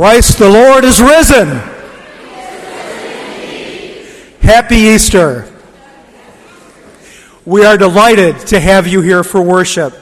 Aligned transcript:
Christ 0.00 0.38
the 0.38 0.48
Lord 0.48 0.82
is 0.84 0.98
risen. 0.98 1.48
Happy 4.40 4.76
Easter. 4.76 5.46
We 7.44 7.66
are 7.66 7.76
delighted 7.76 8.38
to 8.46 8.58
have 8.58 8.86
you 8.86 9.02
here 9.02 9.22
for 9.22 9.42
worship. 9.42 9.92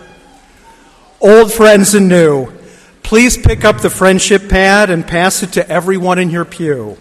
Old 1.20 1.52
friends 1.52 1.96
and 1.96 2.08
new, 2.08 2.52
please 3.02 3.36
pick 3.36 3.64
up 3.64 3.80
the 3.80 3.90
friendship 3.90 4.48
pad 4.48 4.88
and 4.88 5.04
pass 5.04 5.42
it 5.42 5.54
to 5.54 5.68
everyone 5.68 6.20
in 6.20 6.30
your 6.30 6.44
pew. 6.44 6.96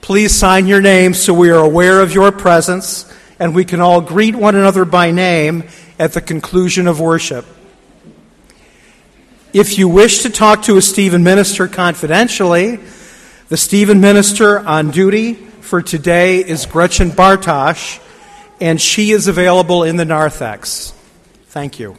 Please 0.00 0.34
sign 0.34 0.66
your 0.66 0.80
name 0.80 1.14
so 1.14 1.32
we 1.32 1.50
are 1.50 1.64
aware 1.64 2.00
of 2.00 2.12
your 2.12 2.32
presence 2.32 3.08
and 3.38 3.54
we 3.54 3.64
can 3.64 3.80
all 3.80 4.00
greet 4.00 4.34
one 4.34 4.56
another 4.56 4.84
by 4.84 5.12
name 5.12 5.62
at 6.00 6.14
the 6.14 6.20
conclusion 6.20 6.88
of 6.88 6.98
worship. 6.98 7.46
If 9.54 9.78
you 9.78 9.86
wish 9.86 10.22
to 10.22 10.30
talk 10.30 10.62
to 10.62 10.78
a 10.78 10.82
Stephen 10.82 11.22
minister 11.22 11.68
confidentially, 11.68 12.80
the 13.50 13.56
Stephen 13.56 14.00
minister 14.00 14.58
on 14.58 14.90
duty 14.90 15.34
for 15.34 15.80
today 15.80 16.40
is 16.40 16.66
Gretchen 16.66 17.10
Bartosh, 17.10 18.00
and 18.60 18.80
she 18.80 19.12
is 19.12 19.28
available 19.28 19.84
in 19.84 19.94
the 19.94 20.04
narthex. 20.04 20.92
Thank 21.50 21.78
you. 21.78 21.94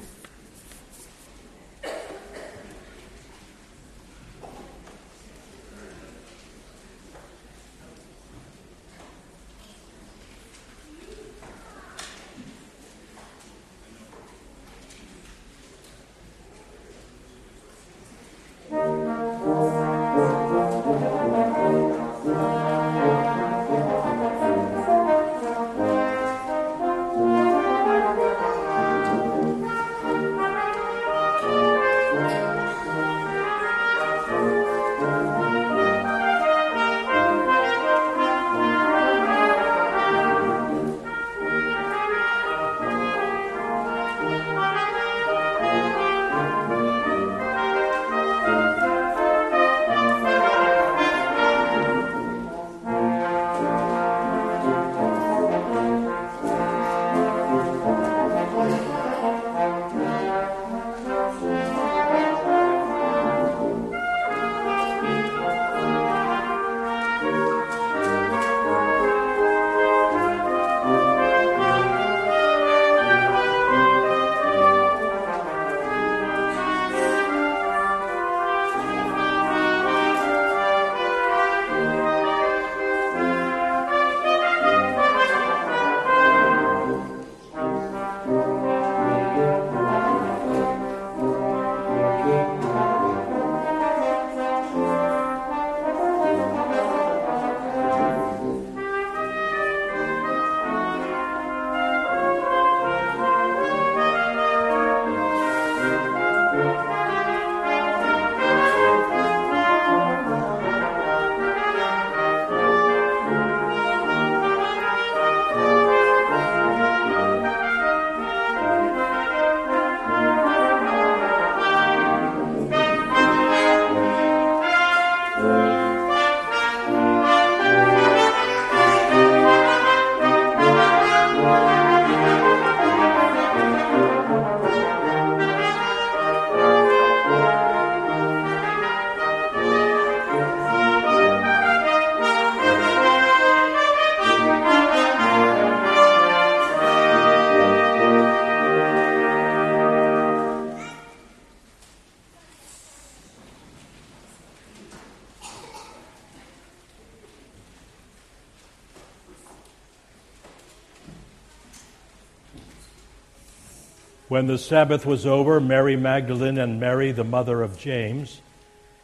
When 164.36 164.48
the 164.48 164.58
Sabbath 164.58 165.06
was 165.06 165.26
over, 165.26 165.62
Mary 165.62 165.96
Magdalene 165.96 166.58
and 166.58 166.78
Mary, 166.78 167.14
the 167.14 167.24
mother 167.24 167.62
of 167.62 167.80
James, 167.80 168.42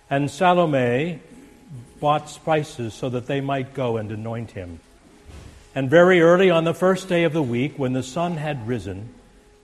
and 0.09 0.29
Salome 0.29 1.21
bought 2.01 2.29
spices 2.29 2.93
so 2.93 3.07
that 3.07 3.27
they 3.27 3.39
might 3.39 3.73
go 3.73 3.95
and 3.95 4.11
anoint 4.11 4.51
him. 4.51 4.81
And 5.73 5.89
very 5.89 6.19
early 6.19 6.49
on 6.49 6.65
the 6.65 6.73
first 6.73 7.07
day 7.07 7.23
of 7.23 7.31
the 7.31 7.41
week, 7.41 7.79
when 7.79 7.93
the 7.93 8.03
sun 8.03 8.35
had 8.35 8.67
risen, 8.67 9.07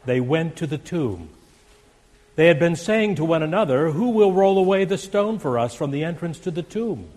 they 0.05 0.21
went 0.21 0.55
to 0.55 0.67
the 0.67 0.77
tomb. 0.77 1.27
They 2.37 2.47
had 2.47 2.59
been 2.59 2.77
saying 2.77 3.15
to 3.15 3.25
one 3.25 3.43
another, 3.43 3.91
Who 3.91 4.11
will 4.11 4.31
roll 4.31 4.57
away 4.57 4.85
the 4.85 4.97
stone 4.97 5.37
for 5.37 5.59
us 5.59 5.75
from 5.75 5.91
the 5.91 6.05
entrance 6.05 6.39
to 6.39 6.51
the 6.51 6.63
tomb? 6.63 7.09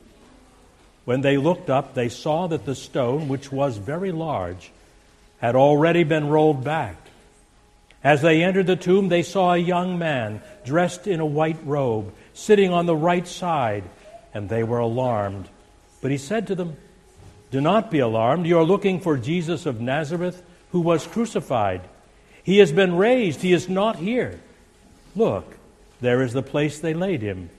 When 1.04 1.21
they 1.21 1.37
looked 1.37 1.71
up, 1.71 1.95
they 1.95 2.09
saw 2.09 2.49
that 2.49 2.66
the 2.66 2.75
stone, 2.75 3.28
which 3.28 3.52
was 3.52 3.76
very 3.76 4.11
large, 4.11 4.73
had 5.38 5.54
already 5.54 6.02
been 6.02 6.28
rolled 6.28 6.64
back. 6.64 6.97
As 8.02 8.23
they 8.23 8.42
entered 8.42 8.66
the 8.66 8.76
tomb, 8.76 9.09
they 9.09 9.23
saw 9.23 9.52
a 9.52 9.59
young 9.59 9.99
man 9.99 10.40
dressed 10.64 11.07
in 11.07 11.21
a 11.21 11.26
white 11.26 11.59
robe, 11.64 12.14
sitting 12.33 12.73
on 12.73 12.87
the 12.87 12.97
right 12.97 13.26
side, 13.26 13.85
and 14.33 14.49
they 14.49 14.62
were 14.62 14.78
alarmed. 14.78 15.49
But 16.00 16.11
he 16.11 16.16
said 16.16 16.47
to 16.47 16.54
them, 16.54 16.76
Do 17.50 17.61
not 17.61 17.90
be 17.90 17.99
alarmed. 17.99 18.47
You 18.47 18.59
are 18.59 18.64
looking 18.64 19.00
for 19.00 19.19
Jesus 19.19 19.66
of 19.66 19.80
Nazareth, 19.80 20.42
who 20.73 20.80
was 20.80 21.07
crucified. 21.07 21.83
He 22.42 22.59
has 22.59 22.73
been 22.73 22.97
raised. 22.97 23.42
He 23.42 23.52
is 23.52 23.69
not 23.69 23.97
here. 23.97 24.40
Look, 25.14 25.57
there 26.00 26.23
is 26.23 26.33
the 26.33 26.42
place 26.42 26.78
they 26.78 26.95
laid 26.95 27.21
him. 27.21 27.50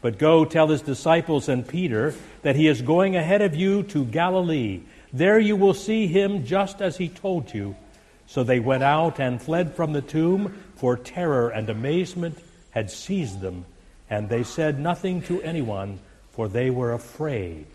But 0.00 0.18
go 0.18 0.44
tell 0.44 0.68
his 0.68 0.82
disciples 0.82 1.48
and 1.48 1.66
Peter 1.66 2.14
that 2.42 2.56
he 2.56 2.66
is 2.66 2.82
going 2.82 3.16
ahead 3.16 3.42
of 3.42 3.54
you 3.54 3.82
to 3.84 4.04
Galilee. 4.04 4.82
There 5.12 5.38
you 5.38 5.56
will 5.56 5.74
see 5.74 6.06
him 6.06 6.44
just 6.44 6.82
as 6.82 6.96
he 6.96 7.08
told 7.08 7.54
you. 7.54 7.76
So 8.26 8.42
they 8.42 8.60
went 8.60 8.82
out 8.82 9.20
and 9.20 9.40
fled 9.40 9.74
from 9.74 9.92
the 9.92 10.02
tomb, 10.02 10.62
for 10.76 10.96
terror 10.96 11.48
and 11.48 11.70
amazement 11.70 12.38
had 12.70 12.90
seized 12.90 13.40
them, 13.40 13.64
and 14.10 14.28
they 14.28 14.42
said 14.42 14.78
nothing 14.78 15.22
to 15.22 15.40
anyone, 15.42 16.00
for 16.32 16.48
they 16.48 16.70
were 16.70 16.92
afraid. 16.92 17.66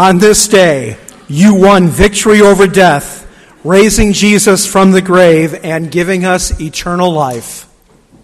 On 0.00 0.16
this 0.16 0.48
day, 0.48 0.96
you 1.28 1.54
won 1.54 1.88
victory 1.88 2.40
over 2.40 2.66
death, 2.66 3.30
raising 3.62 4.14
Jesus 4.14 4.64
from 4.64 4.92
the 4.92 5.02
grave 5.02 5.52
and 5.62 5.90
giving 5.90 6.24
us 6.24 6.58
eternal 6.58 7.12
life. 7.12 7.68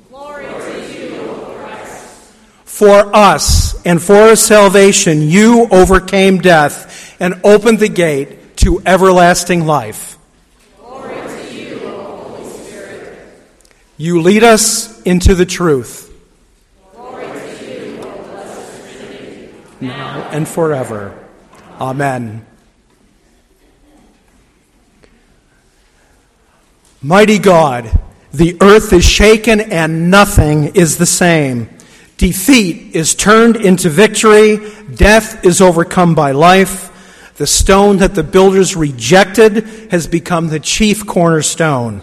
Glory 0.08 0.46
to 0.46 0.98
you, 0.98 1.20
O 1.20 1.58
Christ. 1.60 2.32
For 2.64 3.14
us 3.14 3.84
and 3.84 4.02
for 4.02 4.14
our 4.14 4.36
salvation, 4.36 5.20
you 5.20 5.68
overcame 5.70 6.38
death 6.38 7.14
and 7.20 7.42
opened 7.44 7.80
the 7.80 7.90
gate 7.90 8.56
to 8.56 8.80
everlasting 8.86 9.66
life. 9.66 10.16
Glory 10.78 11.14
to 11.14 11.54
you, 11.54 11.80
O 11.82 12.38
Holy 12.38 12.50
Spirit. 12.52 13.18
You 13.98 14.22
lead 14.22 14.44
us 14.44 15.02
into 15.02 15.34
the 15.34 15.44
truth. 15.44 16.10
Glory 16.94 17.26
to 17.26 17.70
you, 17.70 17.98
O 17.98 18.22
blessed 18.30 18.96
Trinity. 18.96 19.50
now 19.82 20.26
and 20.32 20.48
forever. 20.48 21.22
Amen. 21.80 22.46
Mighty 27.02 27.38
God, 27.38 28.00
the 28.32 28.56
earth 28.60 28.92
is 28.92 29.04
shaken 29.04 29.60
and 29.60 30.10
nothing 30.10 30.74
is 30.74 30.96
the 30.96 31.06
same. 31.06 31.68
Defeat 32.16 32.96
is 32.96 33.14
turned 33.14 33.56
into 33.56 33.90
victory, 33.90 34.58
death 34.94 35.44
is 35.44 35.60
overcome 35.60 36.14
by 36.14 36.32
life. 36.32 36.92
The 37.36 37.46
stone 37.46 37.98
that 37.98 38.14
the 38.14 38.22
builders 38.24 38.74
rejected 38.74 39.90
has 39.90 40.06
become 40.06 40.48
the 40.48 40.58
chief 40.58 41.06
cornerstone. 41.06 42.00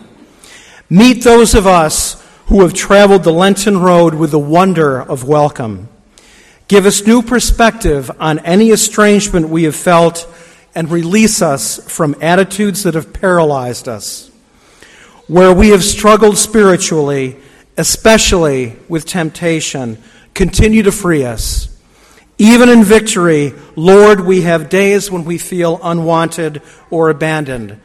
Meet 0.89 1.23
those 1.23 1.55
of 1.55 1.65
us 1.65 2.23
who 2.45 2.61
have 2.61 2.75
traveled 2.75 3.23
the 3.23 3.33
Lenten 3.33 3.79
road 3.79 4.13
with 4.13 4.29
the 4.29 4.37
wonder 4.37 5.01
of 5.01 5.27
welcome. 5.27 5.89
Give 6.73 6.87
us 6.87 7.05
new 7.05 7.21
perspective 7.21 8.09
on 8.19 8.39
any 8.39 8.71
estrangement 8.71 9.47
we 9.47 9.65
have 9.65 9.75
felt 9.75 10.27
and 10.73 10.89
release 10.89 11.39
us 11.39 11.77
from 11.87 12.15
attitudes 12.19 12.81
that 12.81 12.95
have 12.95 13.13
paralyzed 13.13 13.87
us. 13.87 14.31
Where 15.27 15.53
we 15.53 15.69
have 15.69 15.83
struggled 15.83 16.35
spiritually, 16.35 17.37
especially 17.77 18.75
with 18.89 19.05
temptation, 19.05 20.01
continue 20.33 20.81
to 20.81 20.91
free 20.91 21.23
us. 21.23 21.67
Even 22.39 22.69
in 22.69 22.83
victory, 22.83 23.53
Lord, 23.75 24.21
we 24.21 24.41
have 24.41 24.69
days 24.69 25.11
when 25.11 25.25
we 25.25 25.37
feel 25.37 25.79
unwanted 25.83 26.63
or 26.89 27.11
abandoned. 27.11 27.79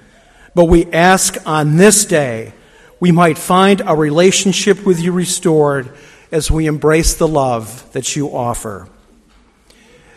But 0.55 0.65
we 0.65 0.91
ask 0.93 1.37
on 1.47 1.77
this 1.77 2.07
day 2.07 2.55
we 3.01 3.13
might 3.13 3.37
find 3.37 3.83
our 3.83 3.97
relationship 3.97 4.87
with 4.87 4.99
you 4.99 5.13
restored 5.13 5.93
as 6.31 6.51
we 6.51 6.67
embrace 6.67 7.15
the 7.15 7.29
love 7.29 7.91
that 7.93 8.17
you 8.17 8.29
offer. 8.29 8.89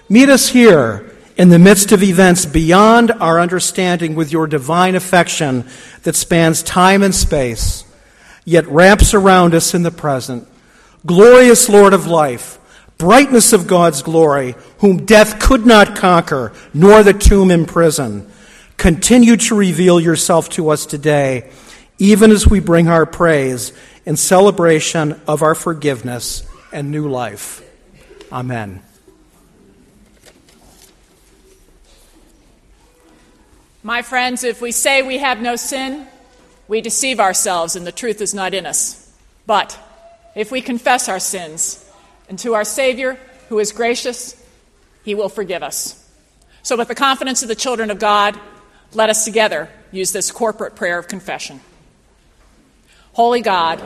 Meet 0.10 0.30
us 0.30 0.50
here 0.50 1.16
in 1.38 1.50
the 1.50 1.60
midst 1.60 1.92
of 1.92 2.04
events 2.04 2.46
beyond 2.46 3.12
our 3.12 3.40
understanding 3.40 4.16
with 4.16 4.32
your 4.32 4.48
divine 4.48 4.96
affection 4.96 5.66
that 6.04 6.16
spans 6.16 6.62
time 6.62 7.02
and 7.02 7.16
space, 7.16 7.86
yet 8.44 8.68
wraps 8.68 9.14
around 9.14 9.56
us 9.56 9.74
in 9.74 9.84
the 9.84 9.92
present. 9.92 10.48
Glorious 11.06 11.70
Lord 11.70 11.94
of 11.94 12.08
life, 12.08 12.60
brightness 12.98 13.54
of 13.54 13.68
God's 13.68 14.04
glory, 14.04 14.56
whom 14.80 15.06
death 15.06 15.40
could 15.40 15.66
not 15.66 15.96
conquer, 15.96 16.54
nor 16.74 17.02
the 17.02 17.14
tomb 17.14 17.50
imprison, 17.50 18.30
continue 18.78 19.38
to 19.38 19.56
reveal 19.56 20.00
yourself 20.00 20.50
to 20.50 20.70
us 20.70 20.86
today, 20.86 21.50
even 22.02 22.32
as 22.32 22.48
we 22.48 22.60
bring 22.60 22.88
our 22.88 23.06
praise 23.06 23.72
in 24.08 24.18
celebration 24.18 25.22
of 25.28 25.44
our 25.44 25.54
forgiveness 25.54 26.44
and 26.74 26.90
new 26.90 27.08
life. 27.08 27.62
Amen. 28.32 28.82
My 33.84 34.02
friends, 34.02 34.44
if 34.44 34.64
we 34.64 34.72
say 34.72 35.04
we 35.04 35.20
have 35.20 35.44
no 35.44 35.56
sin, 35.56 36.08
we 36.68 36.82
deceive 36.82 37.20
ourselves 37.20 37.76
and 37.76 37.86
the 37.86 37.92
truth 37.92 38.20
is 38.20 38.34
not 38.34 38.56
in 38.56 38.66
us. 38.66 39.16
But 39.46 39.78
if 40.36 40.52
we 40.52 40.60
confess 40.60 41.08
our 41.08 41.20
sins, 41.20 41.88
and 42.28 42.40
to 42.40 42.56
our 42.56 42.64
Savior, 42.64 43.20
who 43.50 43.60
is 43.60 43.72
gracious, 43.72 44.44
he 45.04 45.14
will 45.14 45.30
forgive 45.30 45.62
us. 45.62 46.04
So, 46.64 46.76
with 46.78 46.88
the 46.88 46.96
confidence 46.96 47.44
of 47.44 47.48
the 47.48 47.56
children 47.56 47.92
of 47.92 48.00
God, 48.00 48.40
let 48.92 49.12
us 49.12 49.24
together 49.24 49.70
use 49.92 50.12
this 50.12 50.32
corporate 50.32 50.76
prayer 50.76 50.98
of 50.98 51.08
confession. 51.08 51.60
Holy 53.14 53.42
God, 53.42 53.84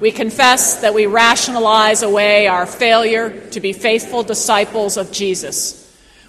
we 0.00 0.12
confess 0.12 0.82
that 0.82 0.94
we 0.94 1.06
rationalize 1.06 2.04
away 2.04 2.46
our 2.46 2.64
failure 2.64 3.48
to 3.50 3.60
be 3.60 3.72
faithful 3.72 4.22
disciples 4.22 4.96
of 4.96 5.10
Jesus. 5.10 5.78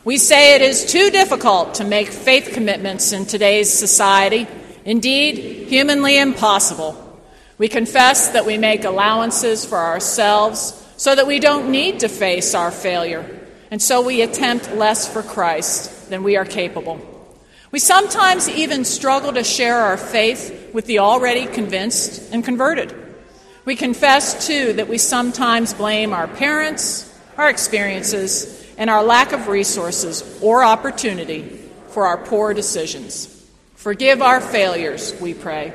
We 0.04 0.18
say 0.18 0.56
it 0.56 0.64
is 0.64 0.92
too 0.92 1.12
difficult 1.12 1.76
to 1.76 1.84
make 1.84 2.08
faith 2.08 2.50
commitments 2.52 3.12
in 3.12 3.28
today's 3.28 3.72
society, 3.72 4.48
indeed, 4.84 5.68
humanly 5.68 6.18
impossible. 6.18 6.98
We 7.60 7.68
confess 7.68 8.30
that 8.30 8.48
we 8.48 8.58
make 8.58 8.84
allowances 8.84 9.64
for 9.64 9.78
ourselves 9.78 10.84
so 10.98 11.14
that 11.14 11.28
we 11.28 11.40
don't 11.40 11.70
need 11.70 12.00
to 12.00 12.10
face 12.10 12.56
our 12.56 12.72
failure, 12.72 13.30
and 13.70 13.80
so 13.80 14.02
we 14.02 14.24
attempt 14.24 14.74
less 14.74 15.12
for 15.12 15.22
Christ 15.22 16.10
than 16.10 16.24
we 16.24 16.36
are 16.36 16.46
capable. 16.46 17.13
We 17.74 17.80
sometimes 17.80 18.48
even 18.48 18.86
struggle 18.86 19.34
to 19.34 19.44
share 19.44 19.78
our 19.78 19.98
faith 19.98 20.70
with 20.76 20.86
the 20.86 21.00
already 21.00 21.48
convinced 21.48 22.32
and 22.32 22.46
converted. 22.46 22.94
We 23.66 23.76
confess, 23.76 24.46
too, 24.46 24.74
that 24.74 24.88
we 24.88 25.00
sometimes 25.00 25.74
blame 25.74 26.14
our 26.14 26.28
parents, 26.28 27.12
our 27.36 27.50
experiences, 27.50 28.64
and 28.78 28.92
our 28.92 29.04
lack 29.04 29.32
of 29.32 29.48
resources 29.48 30.38
or 30.40 30.64
opportunity 30.64 31.62
for 31.88 32.06
our 32.06 32.18
poor 32.18 32.54
decisions. 32.54 33.44
Forgive 33.74 34.22
our 34.22 34.40
failures, 34.40 35.20
we 35.20 35.34
pray, 35.34 35.74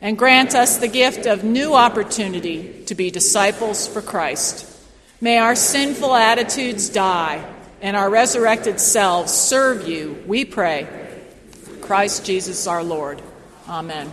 and 0.00 0.16
grant 0.16 0.54
us 0.54 0.78
the 0.78 0.88
gift 0.88 1.26
of 1.26 1.44
new 1.44 1.74
opportunity 1.74 2.84
to 2.86 2.94
be 2.94 3.10
disciples 3.10 3.86
for 3.86 4.00
Christ. 4.00 4.66
May 5.20 5.36
our 5.36 5.56
sinful 5.56 6.14
attitudes 6.14 6.88
die 6.88 7.44
and 7.82 7.98
our 7.98 8.08
resurrected 8.08 8.80
selves 8.80 9.30
serve 9.30 9.86
you, 9.86 10.24
we 10.26 10.46
pray. 10.46 11.02
Christ 11.84 12.24
Jesus 12.24 12.66
our 12.66 12.82
Lord. 12.82 13.20
Amen. 13.68 14.10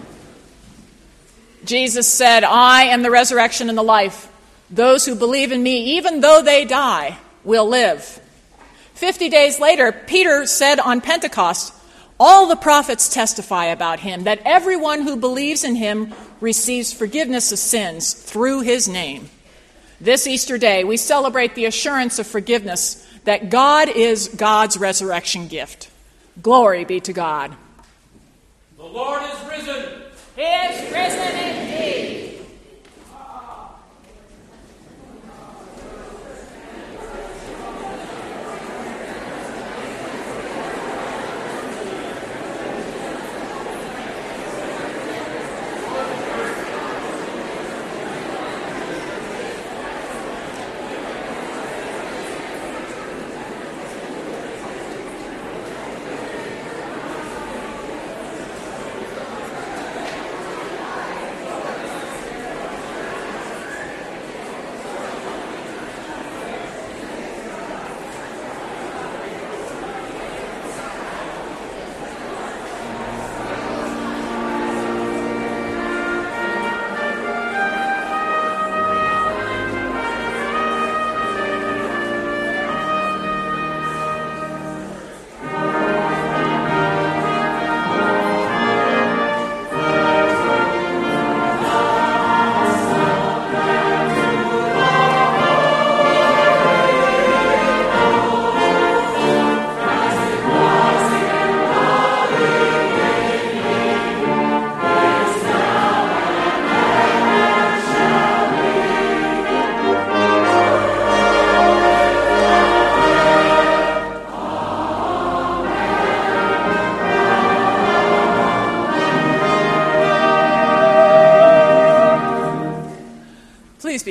Jesus 1.64 2.08
said, 2.08 2.44
I 2.44 2.84
am 2.84 3.02
the 3.02 3.12
resurrection 3.12 3.70
and 3.70 3.78
the 3.78 3.84
life. 3.84 4.32
Those 4.70 5.06
who 5.06 5.16
believe 5.16 5.52
in 5.52 5.62
me, 5.62 5.98
even 5.98 6.22
though 6.22 6.42
they 6.42 6.66
die, 6.66 7.18
will 7.44 7.68
live. 7.68 8.20
Fifty 8.94 9.30
days 9.30 9.60
later, 9.60 9.92
Peter 9.92 10.46
said 10.46 10.80
on 10.80 11.02
Pentecost, 11.02 11.74
All 12.20 12.48
the 12.48 12.56
prophets 12.56 13.10
testify 13.10 13.66
about 13.66 14.00
him, 14.00 14.24
that 14.24 14.42
everyone 14.46 15.02
who 15.02 15.16
believes 15.16 15.64
in 15.64 15.76
him 15.76 16.14
receives 16.40 16.94
forgiveness 16.94 17.52
of 17.52 17.60
sins 17.60 18.14
through 18.14 18.62
his 18.62 18.88
name. 18.88 19.30
This 20.00 20.26
Easter 20.26 20.58
day, 20.58 20.84
we 20.84 20.98
celebrate 20.98 21.54
the 21.54 21.66
assurance 21.66 22.18
of 22.18 22.26
forgiveness 22.26 23.08
that 23.26 23.50
God 23.50 23.88
is 23.88 24.30
God's 24.30 24.78
resurrection 24.78 25.48
gift. 25.48 25.91
Glory 26.42 26.86
be 26.86 27.00
to 27.02 27.14
God. 27.14 27.56
The 28.78 28.84
Lord 28.84 29.22
is 29.22 29.50
risen. 29.50 30.02
He 30.36 30.42
is 30.42 30.92
risen 30.92 31.71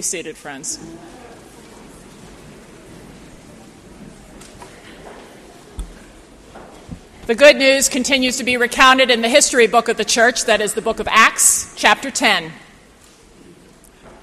be 0.01 0.03
seated, 0.03 0.35
friends. 0.35 0.79
The 7.27 7.35
good 7.35 7.57
news 7.57 7.91
continues 7.91 8.39
to 8.39 8.45
be 8.45 8.57
recounted 8.57 9.11
in 9.11 9.21
the 9.21 9.29
history 9.29 9.67
book 9.67 9.89
of 9.89 9.99
the 9.99 10.07
church, 10.07 10.47
that 10.47 10.63
is 10.63 10.73
the 10.73 10.81
book 10.81 11.01
of 11.01 11.09
Acts, 11.11 11.75
chapter 11.77 12.11
10. 12.11 12.51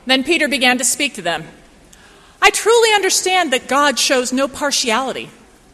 Then 0.08 0.24
Peter 0.24 0.48
began 0.48 0.80
to 0.80 0.84
speak 0.84 1.14
to 1.14 1.22
them. 1.22 1.46
I 2.42 2.50
truly 2.50 2.96
understand 2.96 3.54
that 3.54 3.68
God 3.68 4.00
shows 4.00 4.34
no 4.34 4.48
partiality, 4.48 5.30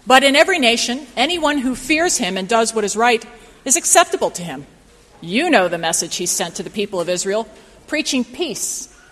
but 0.06 0.22
in 0.22 0.36
every 0.36 0.60
nation, 0.60 1.08
anyone 1.16 1.60
who 1.60 1.76
fears 1.76 2.18
him 2.18 2.36
and 2.36 2.50
does 2.50 2.76
what 2.76 2.84
is 2.84 2.98
right 2.98 3.26
is 3.64 3.78
acceptable 3.78 4.32
to 4.32 4.44
him. 4.44 4.66
You 5.22 5.50
know 5.50 5.70
the 5.70 5.78
message 5.78 6.18
he 6.18 6.26
sent 6.26 6.56
to 6.56 6.64
the 6.64 6.70
people 6.70 7.00
of 7.00 7.08
Israel, 7.08 7.48
preaching 7.88 8.26
peace 8.26 8.93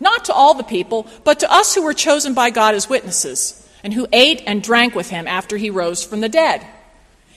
not 0.00 0.24
to 0.26 0.32
all 0.32 0.54
the 0.54 0.62
people, 0.62 1.06
but 1.24 1.40
to 1.40 1.52
us 1.52 1.74
who 1.74 1.82
were 1.82 1.94
chosen 1.94 2.34
by 2.34 2.50
God 2.50 2.74
as 2.74 2.88
witnesses, 2.88 3.66
and 3.82 3.94
who 3.94 4.06
ate 4.12 4.42
and 4.46 4.62
drank 4.62 4.94
with 4.94 5.10
him 5.10 5.26
after 5.26 5.56
he 5.56 5.70
rose 5.70 6.04
from 6.04 6.20
the 6.20 6.28
dead. 6.28 6.66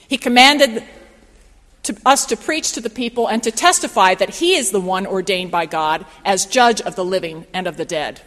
He 0.08 0.18
commanded 0.18 0.84
to 1.84 1.96
us 2.04 2.26
to 2.26 2.36
preach 2.36 2.72
to 2.72 2.80
the 2.80 2.90
people 2.90 3.28
and 3.28 3.42
to 3.42 3.50
testify 3.50 4.14
that 4.14 4.36
he 4.36 4.54
is 4.54 4.70
the 4.70 4.80
one 4.80 5.06
ordained 5.06 5.50
by 5.50 5.66
God 5.66 6.04
as 6.24 6.46
judge 6.46 6.80
of 6.80 6.96
the 6.96 7.04
living 7.04 7.46
and 7.52 7.66
of 7.66 7.76
the 7.76 7.84
dead. 7.84 8.20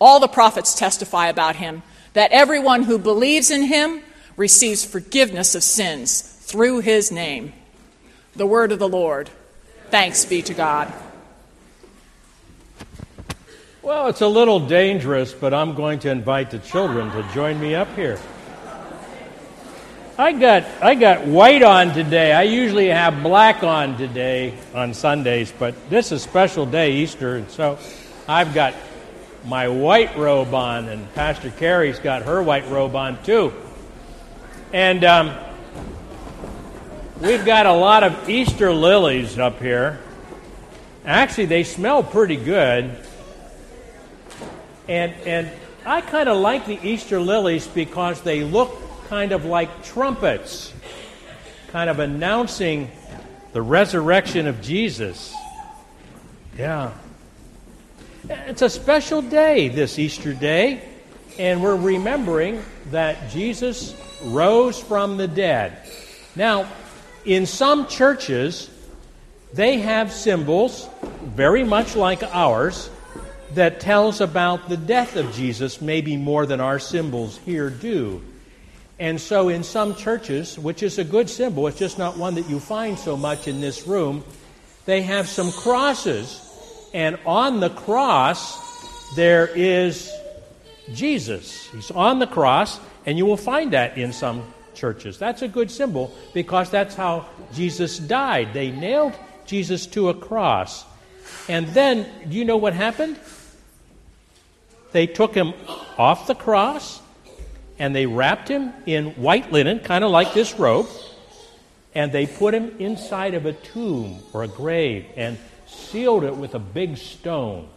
All 0.00 0.18
the 0.18 0.28
prophets 0.28 0.74
testify 0.74 1.28
about 1.28 1.56
him 1.56 1.82
that 2.12 2.32
everyone 2.32 2.84
who 2.84 2.98
believes 2.98 3.50
in 3.50 3.62
him 3.62 4.02
receives 4.36 4.84
forgiveness 4.84 5.54
of 5.54 5.62
sins 5.62 6.20
through 6.20 6.80
his 6.80 7.12
name. 7.12 7.52
The 8.34 8.46
word 8.46 8.72
of 8.72 8.78
the 8.78 8.88
Lord. 8.88 9.30
Thanks 9.90 10.24
be 10.24 10.42
to 10.42 10.54
God. 10.54 10.92
Well, 13.82 14.06
it's 14.06 14.20
a 14.20 14.28
little 14.28 14.60
dangerous, 14.60 15.32
but 15.32 15.52
I'm 15.52 15.74
going 15.74 15.98
to 16.00 16.10
invite 16.10 16.52
the 16.52 16.60
children 16.60 17.10
to 17.10 17.28
join 17.34 17.60
me 17.60 17.74
up 17.74 17.92
here. 17.96 18.16
I 20.16 20.30
got 20.30 20.62
I 20.80 20.94
got 20.94 21.26
white 21.26 21.64
on 21.64 21.92
today. 21.92 22.32
I 22.32 22.44
usually 22.44 22.86
have 22.86 23.24
black 23.24 23.64
on 23.64 23.98
today 23.98 24.56
on 24.72 24.94
Sundays, 24.94 25.52
but 25.58 25.74
this 25.90 26.12
is 26.12 26.24
a 26.24 26.28
special 26.28 26.64
day, 26.64 26.92
Easter, 26.92 27.34
and 27.34 27.50
so 27.50 27.76
I've 28.28 28.54
got 28.54 28.72
my 29.46 29.66
white 29.66 30.16
robe 30.16 30.54
on, 30.54 30.88
and 30.88 31.12
Pastor 31.14 31.50
Carrie's 31.50 31.98
got 31.98 32.22
her 32.22 32.40
white 32.40 32.68
robe 32.68 32.94
on 32.94 33.20
too. 33.24 33.52
And 34.72 35.02
um, 35.02 35.36
we've 37.20 37.44
got 37.44 37.66
a 37.66 37.72
lot 37.72 38.04
of 38.04 38.30
Easter 38.30 38.72
lilies 38.72 39.40
up 39.40 39.58
here. 39.58 39.98
Actually, 41.04 41.46
they 41.46 41.64
smell 41.64 42.04
pretty 42.04 42.36
good. 42.36 42.96
And, 44.88 45.12
and 45.26 45.50
I 45.86 46.00
kind 46.00 46.28
of 46.28 46.38
like 46.38 46.66
the 46.66 46.78
Easter 46.82 47.20
lilies 47.20 47.66
because 47.66 48.20
they 48.22 48.42
look 48.44 48.76
kind 49.08 49.32
of 49.32 49.44
like 49.44 49.84
trumpets, 49.84 50.72
kind 51.68 51.90
of 51.90 51.98
announcing 51.98 52.90
the 53.52 53.62
resurrection 53.62 54.46
of 54.46 54.60
Jesus. 54.62 55.34
Yeah. 56.56 56.92
It's 58.28 58.62
a 58.62 58.70
special 58.70 59.22
day, 59.22 59.68
this 59.68 59.98
Easter 59.98 60.32
day, 60.32 60.82
and 61.38 61.62
we're 61.62 61.76
remembering 61.76 62.62
that 62.90 63.30
Jesus 63.30 63.94
rose 64.24 64.80
from 64.80 65.16
the 65.16 65.28
dead. 65.28 65.76
Now, 66.36 66.68
in 67.24 67.46
some 67.46 67.86
churches, 67.88 68.70
they 69.52 69.78
have 69.80 70.12
symbols 70.12 70.88
very 71.22 71.64
much 71.64 71.96
like 71.96 72.22
ours 72.22 72.90
that 73.54 73.80
tells 73.80 74.20
about 74.20 74.68
the 74.68 74.76
death 74.76 75.16
of 75.16 75.32
Jesus 75.34 75.80
maybe 75.80 76.16
more 76.16 76.46
than 76.46 76.60
our 76.60 76.78
symbols 76.78 77.38
here 77.38 77.70
do. 77.70 78.22
And 78.98 79.20
so 79.20 79.48
in 79.48 79.64
some 79.64 79.96
churches, 79.96 80.58
which 80.58 80.82
is 80.82 80.98
a 80.98 81.04
good 81.04 81.28
symbol, 81.28 81.66
it's 81.66 81.78
just 81.78 81.98
not 81.98 82.16
one 82.16 82.36
that 82.36 82.48
you 82.48 82.60
find 82.60 82.98
so 82.98 83.16
much 83.16 83.48
in 83.48 83.60
this 83.60 83.86
room, 83.86 84.24
they 84.84 85.02
have 85.02 85.28
some 85.28 85.50
crosses 85.50 86.48
and 86.94 87.18
on 87.24 87.60
the 87.60 87.70
cross, 87.70 89.14
there 89.14 89.46
is 89.46 90.12
Jesus. 90.92 91.66
He's 91.68 91.90
on 91.90 92.18
the 92.18 92.26
cross, 92.26 92.80
and 93.06 93.16
you 93.16 93.24
will 93.24 93.36
find 93.36 93.72
that 93.72 93.96
in 93.96 94.12
some 94.12 94.52
churches. 94.74 95.18
That's 95.18 95.42
a 95.42 95.48
good 95.48 95.70
symbol 95.70 96.12
because 96.34 96.70
that's 96.70 96.94
how 96.94 97.26
Jesus 97.54 97.98
died. 97.98 98.52
They 98.52 98.70
nailed 98.70 99.14
Jesus 99.46 99.86
to 99.88 100.10
a 100.10 100.14
cross. 100.14 100.84
And 101.48 101.66
then, 101.68 102.06
do 102.28 102.36
you 102.36 102.44
know 102.44 102.58
what 102.58 102.74
happened? 102.74 103.18
They 104.92 105.06
took 105.06 105.34
him 105.34 105.54
off 105.98 106.26
the 106.26 106.34
cross 106.34 107.00
and 107.78 107.96
they 107.96 108.06
wrapped 108.06 108.48
him 108.48 108.72
in 108.86 109.10
white 109.12 109.50
linen, 109.50 109.80
kind 109.80 110.04
of 110.04 110.10
like 110.10 110.34
this 110.34 110.54
robe, 110.58 110.86
and 111.94 112.12
they 112.12 112.26
put 112.26 112.54
him 112.54 112.76
inside 112.78 113.34
of 113.34 113.46
a 113.46 113.52
tomb 113.52 114.20
or 114.32 114.44
a 114.44 114.48
grave. 114.48 115.06
And 115.16 115.38
sealed 115.72 116.24
it 116.24 116.36
with 116.36 116.54
a 116.54 116.58
big 116.58 116.96
stone. 116.96 117.68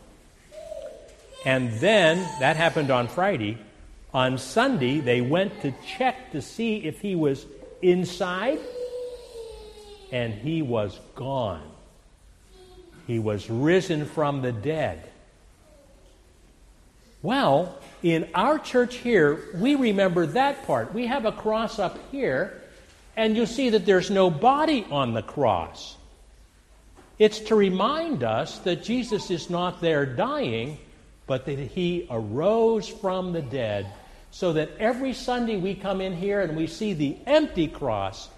And 1.46 1.72
then, 1.74 2.18
that 2.40 2.56
happened 2.56 2.92
on 2.92 3.08
Friday. 3.08 3.58
On 4.14 4.38
Sunday, 4.38 5.00
they 5.00 5.22
went 5.22 5.62
to 5.62 5.74
check 5.98 6.32
to 6.32 6.42
see 6.42 6.78
if 6.78 7.02
he 7.02 7.16
was 7.16 7.46
inside, 7.82 8.60
and 10.12 10.34
he 10.34 10.62
was 10.62 11.00
gone. 11.16 11.64
He 13.06 13.20
was 13.20 13.50
risen 13.50 14.06
from 14.06 14.42
the 14.42 14.52
dead. 14.52 15.10
Well, 17.26 17.76
in 18.04 18.30
our 18.36 18.60
church 18.60 18.98
here, 18.98 19.46
we 19.56 19.74
remember 19.74 20.28
that 20.28 20.68
part. 20.68 20.94
We 20.94 21.08
have 21.08 21.26
a 21.26 21.32
cross 21.32 21.80
up 21.80 21.98
here, 22.12 22.62
and 23.18 23.36
you'll 23.36 23.48
see 23.48 23.72
that 23.72 23.84
there's 23.84 24.12
no 24.12 24.30
body 24.30 24.86
on 24.92 25.16
the 25.16 25.24
cross. 25.24 25.98
It's 27.18 27.40
to 27.40 27.56
remind 27.56 28.24
us 28.24 28.60
that 28.60 28.84
Jesus 28.84 29.32
is 29.32 29.50
not 29.50 29.82
there 29.82 30.06
dying, 30.06 30.78
but 31.26 31.48
that 31.48 31.58
he 31.58 32.06
arose 32.12 32.88
from 32.88 33.34
the 33.34 33.42
dead, 33.42 33.88
so 34.30 34.54
that 34.54 34.70
every 34.78 35.14
Sunday 35.14 35.58
we 35.58 35.74
come 35.74 36.02
in 36.02 36.16
here 36.16 36.42
and 36.42 36.56
we 36.56 36.68
see 36.68 36.94
the 36.94 37.18
empty 37.26 37.68
cross, 37.68 38.30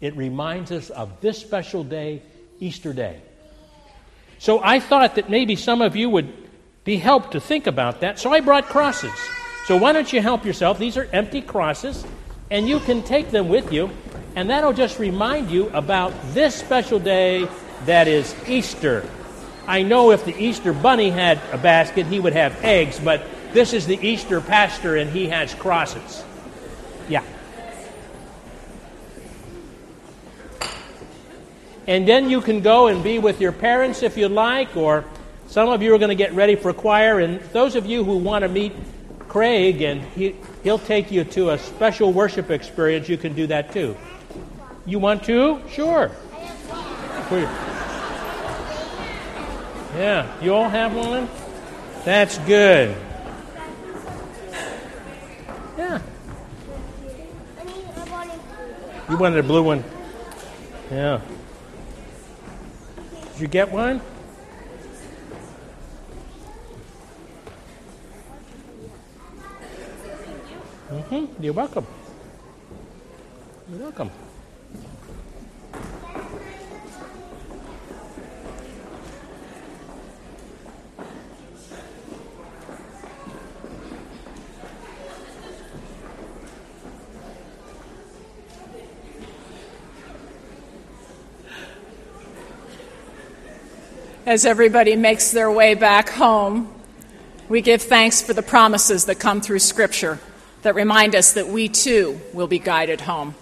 it 0.00 0.14
reminds 0.14 0.70
us 0.70 0.90
of 0.90 1.20
this 1.20 1.38
special 1.38 1.82
day, 1.82 2.22
Easter 2.60 2.92
Day. 2.92 3.22
So 4.38 4.60
I 4.62 4.78
thought 4.78 5.16
that 5.16 5.28
maybe 5.28 5.56
some 5.56 5.82
of 5.82 5.96
you 5.96 6.08
would 6.10 6.32
be 6.90 6.96
helped 6.96 7.30
to 7.30 7.40
think 7.40 7.68
about 7.68 8.00
that, 8.00 8.18
so 8.18 8.32
I 8.32 8.40
brought 8.40 8.66
crosses. 8.66 9.14
So 9.66 9.76
why 9.76 9.92
don't 9.92 10.12
you 10.12 10.20
help 10.20 10.44
yourself? 10.44 10.76
These 10.76 10.96
are 10.96 11.08
empty 11.12 11.40
crosses, 11.40 12.04
and 12.50 12.68
you 12.68 12.80
can 12.80 13.04
take 13.04 13.30
them 13.30 13.48
with 13.48 13.72
you, 13.72 13.90
and 14.34 14.50
that'll 14.50 14.72
just 14.72 14.98
remind 14.98 15.52
you 15.52 15.68
about 15.68 16.12
this 16.34 16.52
special 16.56 16.98
day 16.98 17.46
that 17.84 18.08
is 18.08 18.34
Easter. 18.48 19.08
I 19.68 19.84
know 19.84 20.10
if 20.10 20.24
the 20.24 20.36
Easter 20.36 20.72
bunny 20.72 21.10
had 21.10 21.38
a 21.52 21.58
basket, 21.58 22.06
he 22.06 22.18
would 22.18 22.32
have 22.32 22.60
eggs, 22.64 22.98
but 22.98 23.22
this 23.52 23.72
is 23.72 23.86
the 23.86 24.04
Easter 24.04 24.40
pastor 24.40 24.96
and 24.96 25.08
he 25.10 25.28
has 25.28 25.54
crosses. 25.54 26.24
Yeah. 27.08 27.22
And 31.86 32.08
then 32.08 32.28
you 32.28 32.40
can 32.40 32.62
go 32.62 32.88
and 32.88 33.04
be 33.04 33.20
with 33.20 33.40
your 33.40 33.52
parents 33.52 34.02
if 34.02 34.16
you 34.16 34.28
like, 34.28 34.76
or 34.76 35.04
some 35.50 35.68
of 35.68 35.82
you 35.82 35.92
are 35.92 35.98
going 35.98 36.10
to 36.10 36.14
get 36.14 36.32
ready 36.32 36.54
for 36.54 36.72
choir. 36.72 37.18
And 37.18 37.40
those 37.52 37.74
of 37.74 37.84
you 37.84 38.04
who 38.04 38.18
want 38.18 38.44
to 38.44 38.48
meet 38.48 38.72
Craig 39.26 39.82
and 39.82 40.00
he, 40.00 40.36
he'll 40.62 40.78
take 40.78 41.10
you 41.10 41.24
to 41.24 41.50
a 41.50 41.58
special 41.58 42.12
worship 42.12 42.52
experience, 42.52 43.08
you 43.08 43.18
can 43.18 43.34
do 43.34 43.48
that 43.48 43.72
too. 43.72 43.96
You 44.86 45.00
want 45.00 45.24
to? 45.24 45.60
Sure. 45.68 46.12
Yeah, 49.96 50.40
you 50.40 50.54
all 50.54 50.68
have 50.68 50.94
one? 50.94 51.28
That's 52.04 52.38
good. 52.38 52.96
Yeah. 55.76 56.00
You 59.08 59.16
wanted 59.16 59.40
a 59.40 59.42
blue 59.42 59.64
one? 59.64 59.82
Yeah. 60.92 61.20
Did 63.32 63.40
you 63.40 63.48
get 63.48 63.72
one? 63.72 64.00
Hmm? 70.90 71.26
You're 71.38 71.52
welcome. 71.52 71.86
You're 73.70 73.78
welcome. 73.78 74.10
As 94.26 94.44
everybody 94.44 94.96
makes 94.96 95.30
their 95.30 95.52
way 95.52 95.74
back 95.74 96.08
home, 96.08 96.74
we 97.48 97.60
give 97.60 97.80
thanks 97.80 98.20
for 98.20 98.32
the 98.32 98.42
promises 98.42 99.04
that 99.04 99.20
come 99.20 99.40
through 99.40 99.60
Scripture 99.60 100.18
that 100.62 100.74
remind 100.74 101.14
us 101.14 101.32
that 101.32 101.48
we 101.48 101.68
too 101.68 102.20
will 102.32 102.46
be 102.46 102.58
guided 102.58 103.02
home. 103.02 103.34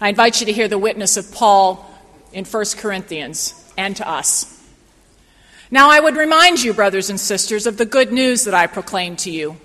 I 0.00 0.08
invite 0.08 0.40
you 0.40 0.46
to 0.46 0.52
hear 0.52 0.68
the 0.68 0.78
witness 0.78 1.16
of 1.16 1.32
Paul 1.32 1.88
in 2.32 2.44
1 2.44 2.64
Corinthians 2.76 3.72
and 3.76 3.96
to 3.96 4.08
us. 4.08 4.50
Now, 5.70 5.90
I 5.90 6.00
would 6.00 6.16
remind 6.16 6.62
you, 6.62 6.74
brothers 6.74 7.10
and 7.10 7.18
sisters, 7.18 7.66
of 7.66 7.78
the 7.78 7.86
good 7.86 8.12
news 8.12 8.44
that 8.44 8.54
I 8.54 8.66
proclaimed 8.66 9.18
to 9.20 9.30
you, 9.30 9.56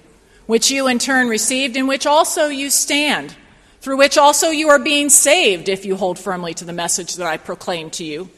which 0.46 0.72
you 0.72 0.88
in 0.88 1.00
turn 1.00 1.28
received, 1.28 1.76
in 1.76 1.88
which 1.88 2.06
also 2.06 2.48
you 2.48 2.70
stand, 2.70 3.36
through 3.82 3.98
which 3.98 4.18
also 4.18 4.50
you 4.50 4.70
are 4.70 4.80
being 4.80 5.10
saved 5.10 5.70
if 5.70 5.86
you 5.86 5.96
hold 5.96 6.18
firmly 6.18 6.54
to 6.56 6.66
the 6.66 6.74
message 6.74 7.16
that 7.16 7.28
I 7.28 7.38
proclaimed 7.38 7.94
to 7.94 8.04
you, 8.04 8.30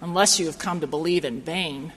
unless 0.00 0.40
you 0.40 0.46
have 0.46 0.58
come 0.58 0.80
to 0.80 0.86
believe 0.86 1.24
in 1.24 1.42
vain. 1.42 1.92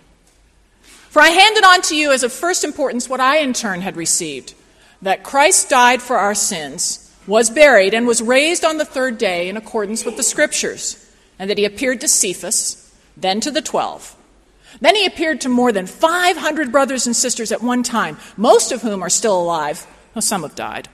For 0.81 1.21
I 1.21 1.29
handed 1.29 1.63
on 1.63 1.81
to 1.83 1.95
you 1.95 2.11
as 2.11 2.23
of 2.23 2.31
first 2.31 2.63
importance 2.63 3.09
what 3.09 3.19
I 3.19 3.37
in 3.37 3.53
turn 3.53 3.81
had 3.81 3.97
received 3.97 4.53
that 5.01 5.23
Christ 5.23 5.69
died 5.69 6.01
for 6.01 6.17
our 6.17 6.35
sins, 6.35 7.13
was 7.27 7.49
buried, 7.49 7.93
and 7.93 8.07
was 8.07 8.21
raised 8.21 8.65
on 8.65 8.77
the 8.77 8.85
third 8.85 9.17
day 9.17 9.49
in 9.49 9.57
accordance 9.57 10.03
with 10.03 10.17
the 10.17 10.23
Scriptures, 10.23 11.05
and 11.37 11.49
that 11.49 11.57
he 11.57 11.65
appeared 11.65 12.01
to 12.01 12.07
Cephas, 12.07 12.93
then 13.15 13.39
to 13.39 13.51
the 13.51 13.61
twelve. 13.61 14.15
Then 14.81 14.95
he 14.95 15.05
appeared 15.05 15.41
to 15.41 15.49
more 15.49 15.71
than 15.71 15.87
500 15.87 16.71
brothers 16.71 17.07
and 17.07 17.15
sisters 17.15 17.51
at 17.51 17.63
one 17.63 17.83
time, 17.83 18.17
most 18.37 18.71
of 18.71 18.81
whom 18.81 19.03
are 19.03 19.09
still 19.09 19.39
alive, 19.39 19.85
though 20.13 20.21
some 20.21 20.43
have 20.43 20.55
died. 20.55 20.87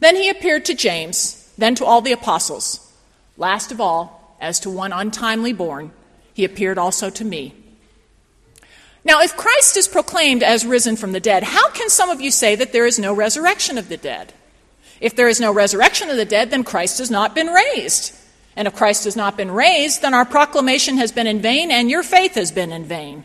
Then 0.00 0.16
he 0.16 0.28
appeared 0.28 0.64
to 0.66 0.74
James, 0.74 1.52
then 1.58 1.74
to 1.76 1.84
all 1.84 2.00
the 2.00 2.12
apostles. 2.12 2.92
Last 3.36 3.70
of 3.70 3.80
all, 3.80 4.36
as 4.40 4.60
to 4.60 4.70
one 4.70 4.92
untimely 4.92 5.52
born, 5.52 5.92
he 6.34 6.44
appeared 6.44 6.78
also 6.78 7.10
to 7.10 7.24
me. 7.24 7.54
Now, 9.04 9.20
if 9.20 9.36
Christ 9.36 9.76
is 9.76 9.88
proclaimed 9.88 10.42
as 10.42 10.64
risen 10.64 10.96
from 10.96 11.12
the 11.12 11.20
dead, 11.20 11.42
how 11.42 11.70
can 11.70 11.90
some 11.90 12.10
of 12.10 12.20
you 12.20 12.30
say 12.30 12.54
that 12.54 12.72
there 12.72 12.86
is 12.86 12.98
no 12.98 13.12
resurrection 13.12 13.78
of 13.78 13.88
the 13.88 13.96
dead? 13.96 14.32
If 15.00 15.16
there 15.16 15.28
is 15.28 15.40
no 15.40 15.52
resurrection 15.52 16.08
of 16.10 16.16
the 16.16 16.24
dead, 16.24 16.50
then 16.50 16.62
Christ 16.62 16.98
has 16.98 17.10
not 17.10 17.34
been 17.34 17.48
raised. 17.48 18.16
And 18.54 18.68
if 18.68 18.76
Christ 18.76 19.04
has 19.04 19.16
not 19.16 19.36
been 19.36 19.50
raised, 19.50 20.02
then 20.02 20.14
our 20.14 20.24
proclamation 20.24 20.98
has 20.98 21.10
been 21.10 21.26
in 21.26 21.40
vain 21.40 21.70
and 21.70 21.90
your 21.90 22.04
faith 22.04 22.34
has 22.34 22.52
been 22.52 22.70
in 22.70 22.84
vain. 22.84 23.24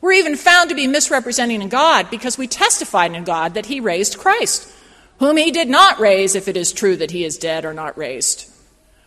We're 0.00 0.12
even 0.12 0.36
found 0.36 0.68
to 0.68 0.76
be 0.76 0.86
misrepresenting 0.86 1.66
God 1.68 2.10
because 2.10 2.36
we 2.36 2.46
testified 2.46 3.14
in 3.14 3.24
God 3.24 3.54
that 3.54 3.66
he 3.66 3.80
raised 3.80 4.18
Christ, 4.18 4.70
whom 5.18 5.36
he 5.36 5.50
did 5.50 5.68
not 5.68 5.98
raise 5.98 6.34
if 6.34 6.46
it 6.48 6.56
is 6.56 6.72
true 6.72 6.96
that 6.96 7.10
he 7.10 7.24
is 7.24 7.38
dead 7.38 7.64
or 7.64 7.72
not 7.72 7.96
raised. 7.96 8.50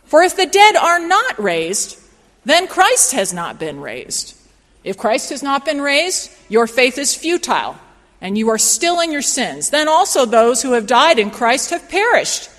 For 0.04 0.22
if 0.22 0.36
the 0.36 0.46
dead 0.46 0.76
are 0.76 0.98
not 0.98 1.38
raised, 1.38 1.98
then 2.44 2.66
Christ 2.66 3.12
has 3.12 3.32
not 3.32 3.58
been 3.58 3.80
raised. 3.80 4.36
If 4.84 4.96
Christ 4.96 5.30
has 5.30 5.42
not 5.42 5.64
been 5.64 5.80
raised, 5.80 6.30
your 6.48 6.66
faith 6.66 6.98
is 6.98 7.14
futile, 7.14 7.76
and 8.20 8.36
you 8.36 8.50
are 8.50 8.58
still 8.58 9.00
in 9.00 9.12
your 9.12 9.22
sins. 9.22 9.70
Then 9.70 9.88
also 9.88 10.24
those 10.24 10.62
who 10.62 10.72
have 10.72 10.86
died 10.86 11.18
in 11.18 11.30
Christ 11.30 11.70
have 11.70 11.88
perished. 11.88 12.50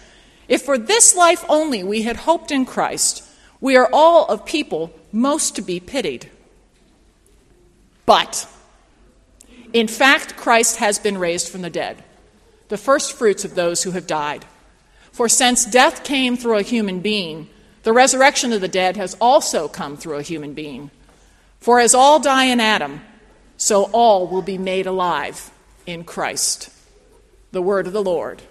If 0.47 0.63
for 0.63 0.77
this 0.77 1.15
life 1.15 1.43
only 1.49 1.83
we 1.83 2.03
had 2.03 2.17
hoped 2.17 2.51
in 2.51 2.65
Christ, 2.65 3.23
we 3.59 3.75
are 3.75 3.89
all 3.91 4.25
of 4.25 4.45
people 4.45 4.93
most 5.11 5.55
to 5.55 5.61
be 5.61 5.79
pitied. 5.79 6.29
But, 8.05 8.47
in 9.71 9.87
fact, 9.87 10.35
Christ 10.35 10.77
has 10.77 10.99
been 10.99 11.17
raised 11.17 11.49
from 11.49 11.61
the 11.61 11.69
dead, 11.69 12.03
the 12.67 12.77
first 12.77 13.13
fruits 13.13 13.45
of 13.45 13.55
those 13.55 13.83
who 13.83 13.91
have 13.91 14.07
died. 14.07 14.45
For 15.11 15.29
since 15.29 15.63
death 15.63 16.03
came 16.03 16.35
through 16.35 16.57
a 16.57 16.63
human 16.63 16.99
being, 16.99 17.49
the 17.83 17.93
resurrection 17.93 18.51
of 18.51 18.61
the 18.61 18.67
dead 18.67 18.97
has 18.97 19.15
also 19.21 19.67
come 19.67 19.95
through 19.95 20.17
a 20.17 20.23
human 20.23 20.53
being. 20.53 20.89
For 21.63 21.79
as 21.79 21.95
all 21.95 22.19
die 22.19 22.47
in 22.47 22.59
Adam, 22.59 22.99
so 23.55 23.85
all 23.93 24.27
will 24.27 24.41
be 24.41 24.57
made 24.57 24.85
alive 24.85 25.49
in 25.85 26.03
Christ. 26.03 26.69
The 27.53 27.61
word 27.61 27.87
of 27.87 27.93
the 27.93 28.03
Lord. 28.03 28.41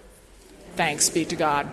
Thanks 0.75 1.11
be 1.11 1.23
to 1.25 1.35
God. 1.35 1.69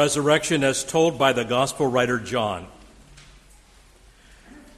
Resurrection 0.00 0.64
as 0.64 0.82
told 0.82 1.18
by 1.18 1.30
the 1.30 1.44
gospel 1.44 1.86
writer 1.86 2.18
John. 2.18 2.66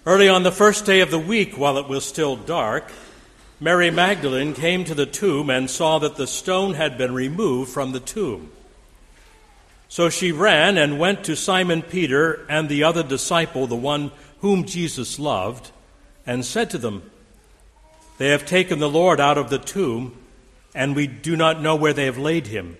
Early 0.04 0.28
on 0.28 0.42
the 0.42 0.50
first 0.50 0.84
day 0.84 0.98
of 0.98 1.12
the 1.12 1.18
week, 1.18 1.56
while 1.56 1.78
it 1.78 1.86
was 1.86 2.04
still 2.04 2.34
dark, 2.34 2.90
Mary 3.60 3.88
Magdalene 3.88 4.52
came 4.52 4.82
to 4.82 4.96
the 4.96 5.06
tomb 5.06 5.48
and 5.48 5.70
saw 5.70 6.00
that 6.00 6.16
the 6.16 6.26
stone 6.26 6.74
had 6.74 6.98
been 6.98 7.14
removed 7.14 7.70
from 7.70 7.92
the 7.92 8.00
tomb. 8.00 8.50
So 9.88 10.10
she 10.10 10.32
ran 10.32 10.76
and 10.76 10.98
went 10.98 11.22
to 11.26 11.36
Simon 11.36 11.82
Peter 11.82 12.44
and 12.48 12.68
the 12.68 12.82
other 12.82 13.04
disciple, 13.04 13.68
the 13.68 13.76
one 13.76 14.10
whom 14.40 14.64
Jesus 14.64 15.20
loved, 15.20 15.70
and 16.26 16.44
said 16.44 16.68
to 16.70 16.78
them, 16.78 17.08
They 18.18 18.30
have 18.30 18.44
taken 18.44 18.80
the 18.80 18.90
Lord 18.90 19.20
out 19.20 19.38
of 19.38 19.50
the 19.50 19.58
tomb, 19.58 20.16
and 20.74 20.96
we 20.96 21.06
do 21.06 21.36
not 21.36 21.62
know 21.62 21.76
where 21.76 21.92
they 21.92 22.06
have 22.06 22.18
laid 22.18 22.48
him. 22.48 22.76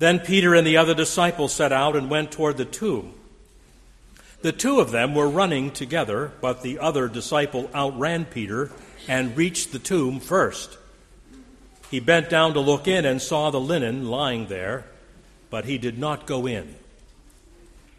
Then 0.00 0.18
Peter 0.18 0.54
and 0.54 0.66
the 0.66 0.78
other 0.78 0.94
disciple 0.94 1.46
set 1.46 1.72
out 1.72 1.94
and 1.94 2.08
went 2.08 2.32
toward 2.32 2.56
the 2.56 2.64
tomb. 2.64 3.12
The 4.40 4.50
two 4.50 4.80
of 4.80 4.92
them 4.92 5.14
were 5.14 5.28
running 5.28 5.70
together, 5.72 6.32
but 6.40 6.62
the 6.62 6.78
other 6.78 7.06
disciple 7.06 7.70
outran 7.74 8.24
Peter 8.24 8.72
and 9.06 9.36
reached 9.36 9.72
the 9.72 9.78
tomb 9.78 10.18
first. 10.18 10.78
He 11.90 12.00
bent 12.00 12.30
down 12.30 12.54
to 12.54 12.60
look 12.60 12.88
in 12.88 13.04
and 13.04 13.20
saw 13.20 13.50
the 13.50 13.60
linen 13.60 14.06
lying 14.06 14.46
there, 14.46 14.86
but 15.50 15.66
he 15.66 15.76
did 15.76 15.98
not 15.98 16.26
go 16.26 16.46
in. 16.46 16.76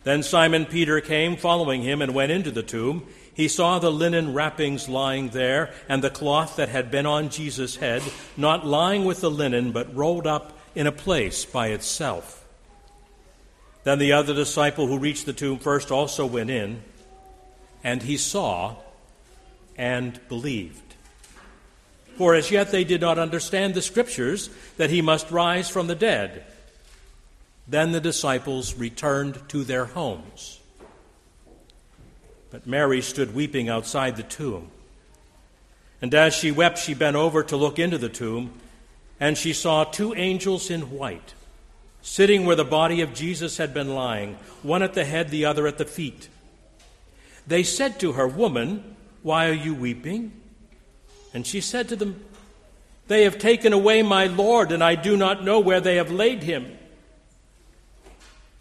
Then 0.03 0.23
Simon 0.23 0.65
Peter 0.65 1.01
came 1.01 1.37
following 1.37 1.83
him 1.83 2.01
and 2.01 2.15
went 2.15 2.31
into 2.31 2.49
the 2.49 2.63
tomb. 2.63 3.05
He 3.31 3.47
saw 3.47 3.77
the 3.77 3.91
linen 3.91 4.33
wrappings 4.33 4.89
lying 4.89 5.29
there, 5.29 5.71
and 5.87 6.03
the 6.03 6.09
cloth 6.09 6.55
that 6.55 6.69
had 6.69 6.89
been 6.89 7.05
on 7.05 7.29
Jesus' 7.29 7.75
head, 7.75 8.01
not 8.35 8.65
lying 8.65 9.05
with 9.05 9.21
the 9.21 9.29
linen, 9.29 9.71
but 9.71 9.95
rolled 9.95 10.25
up 10.25 10.57
in 10.75 10.88
a 10.88 10.91
place 10.91 11.45
by 11.45 11.67
itself. 11.67 12.45
Then 13.84 13.99
the 13.99 14.13
other 14.13 14.34
disciple 14.34 14.88
who 14.88 14.99
reached 14.99 15.25
the 15.25 15.34
tomb 15.34 15.57
first 15.57 15.91
also 15.91 16.25
went 16.25 16.49
in, 16.49 16.84
and 17.84 18.03
he 18.03 18.17
saw 18.17 18.75
and 19.75 20.19
believed. 20.27 20.95
For 22.17 22.36
as 22.36 22.51
yet 22.51 22.71
they 22.71 22.84
did 22.84 23.01
not 23.01 23.17
understand 23.17 23.73
the 23.73 23.81
scriptures 23.81 24.49
that 24.77 24.91
he 24.91 25.01
must 25.01 25.31
rise 25.31 25.69
from 25.69 25.88
the 25.88 25.95
dead. 25.95 26.43
Then 27.67 27.91
the 27.91 28.01
disciples 28.01 28.75
returned 28.75 29.49
to 29.49 29.63
their 29.63 29.86
homes. 29.86 30.60
But 32.51 32.67
Mary 32.67 33.01
stood 33.01 33.34
weeping 33.34 33.69
outside 33.69 34.17
the 34.17 34.23
tomb. 34.23 34.69
And 36.01 36.13
as 36.13 36.34
she 36.34 36.51
wept, 36.51 36.77
she 36.77 36.93
bent 36.93 37.15
over 37.15 37.43
to 37.43 37.57
look 37.57 37.79
into 37.79 37.97
the 37.97 38.10
tomb 38.10 38.53
and 39.21 39.38
she 39.38 39.53
saw 39.53 39.84
two 39.84 40.15
angels 40.15 40.71
in 40.71 40.89
white, 40.89 41.36
sitting 42.01 42.43
where 42.43 42.55
the 42.55 42.65
body 42.65 43.01
of 43.01 43.13
Jesus 43.13 43.57
had 43.57 43.71
been 43.71 43.93
lying, 43.93 44.36
one 44.63 44.81
at 44.81 44.95
the 44.95 45.05
head, 45.05 45.29
the 45.29 45.45
other 45.45 45.67
at 45.67 45.77
the 45.77 45.86
feet. 45.86 46.27
They 47.45 47.62
said 47.62 47.99
to 47.99 48.13
her, 48.13 48.27
Woman, 48.27 48.95
why 49.21 49.47
are 49.47 49.53
you 49.53 49.75
weeping? 49.75 50.31
And 51.36 51.45
she 51.45 51.62
said 51.62 51.88
to 51.89 51.95
them, 51.95 52.25
They 53.07 53.23
have 53.23 53.38
taken 53.38 53.73
away 53.73 54.01
my 54.01 54.25
Lord, 54.25 54.71
and 54.71 54.84
I 54.84 54.95
do 54.95 55.15
not 55.15 55.43
know 55.43 55.60
where 55.60 55.79
they 55.79 55.97
have 55.97 56.12
laid 56.12 56.41
him. 56.41 56.75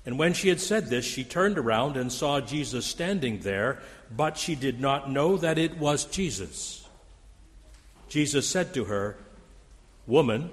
And 0.05 0.19
when 0.19 0.35
she 0.35 0.51
had 0.51 0.61
said 0.61 0.91
this, 0.91 1.07
she 1.07 1.25
turned 1.25 1.57
around 1.57 1.97
and 1.97 2.13
saw 2.13 2.39
Jesus 2.39 2.85
standing 2.85 3.41
there, 3.41 3.81
but 4.15 4.37
she 4.37 4.55
did 4.57 4.79
not 4.79 5.11
know 5.11 5.39
that 5.39 5.57
it 5.57 5.79
was 5.79 6.05
Jesus. 6.05 6.87
Jesus 8.09 8.47
said 8.47 8.75
to 8.75 8.85
her, 8.85 9.17
Woman, 10.11 10.51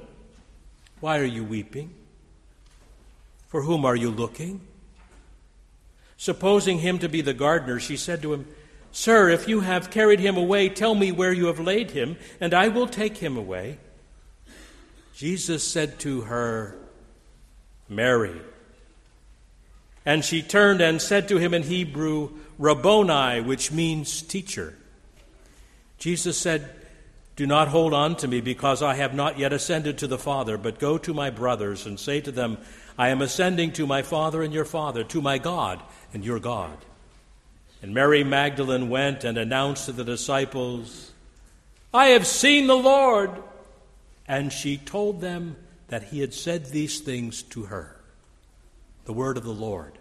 why 1.00 1.18
are 1.18 1.26
you 1.26 1.44
weeping? 1.44 1.92
For 3.48 3.64
whom 3.64 3.86
are 3.86 3.96
you 3.96 4.12
looking? 4.12 4.62
Supposing 6.16 6.78
him 6.78 7.00
to 7.00 7.10
be 7.10 7.22
the 7.22 7.34
gardener, 7.34 7.80
she 7.80 7.98
said 7.98 8.22
to 8.22 8.34
him, 8.34 8.48
Sir, 8.92 9.30
if 9.30 9.48
you 9.48 9.62
have 9.62 9.90
carried 9.90 10.20
him 10.20 10.38
away, 10.38 10.70
tell 10.70 10.94
me 10.94 11.12
where 11.12 11.34
you 11.34 11.48
have 11.48 11.60
laid 11.60 11.90
him, 11.90 12.18
and 12.40 12.54
I 12.54 12.68
will 12.68 12.86
take 12.86 13.18
him 13.18 13.36
away. 13.36 13.80
Jesus 15.16 15.64
said 15.68 15.98
to 16.02 16.22
her, 16.22 16.78
Mary. 17.90 18.40
And 20.06 20.24
she 20.24 20.44
turned 20.44 20.82
and 20.82 21.02
said 21.02 21.28
to 21.30 21.38
him 21.38 21.56
in 21.56 21.64
Hebrew, 21.64 22.30
Rabboni, 22.60 23.42
which 23.42 23.72
means 23.72 24.22
teacher. 24.22 24.76
Jesus 25.98 26.38
said, 26.38 26.70
do 27.38 27.46
not 27.46 27.68
hold 27.68 27.94
on 27.94 28.16
to 28.18 28.28
me 28.28 28.42
because 28.42 28.82
I 28.82 28.96
have 28.96 29.14
not 29.14 29.38
yet 29.38 29.54
ascended 29.54 30.00
to 30.00 30.08
the 30.08 30.18
Father, 30.18 30.58
but 30.58 30.80
go 30.80 30.98
to 30.98 31.14
my 31.14 31.30
brothers 31.30 31.86
and 31.86 32.00
say 32.00 32.20
to 32.22 32.32
them, 32.32 32.58
I 32.98 33.10
am 33.10 33.22
ascending 33.22 33.74
to 33.74 33.86
my 33.86 34.02
Father 34.02 34.42
and 34.42 34.52
your 34.52 34.66
Father, 34.66 35.04
to 35.06 35.22
my 35.22 35.38
God 35.38 35.82
and 36.14 36.26
your 36.26 36.40
God. 36.40 36.76
And 37.84 37.94
Mary 37.94 38.24
Magdalene 38.24 38.90
went 38.90 39.24
and 39.24 39.38
announced 39.38 39.86
to 39.86 39.92
the 39.92 40.04
disciples, 40.04 41.12
I 41.94 42.08
have 42.08 42.26
seen 42.26 42.66
the 42.66 42.76
Lord. 42.76 43.32
And 44.28 44.52
she 44.52 44.78
told 44.78 45.22
them 45.22 45.58
that 45.90 46.06
he 46.06 46.20
had 46.20 46.34
said 46.34 46.66
these 46.66 47.00
things 47.00 47.44
to 47.44 47.66
her. 47.66 47.96
The 49.06 49.14
word 49.14 49.38
of 49.38 49.44
the 49.44 49.52
Lord. 49.52 49.94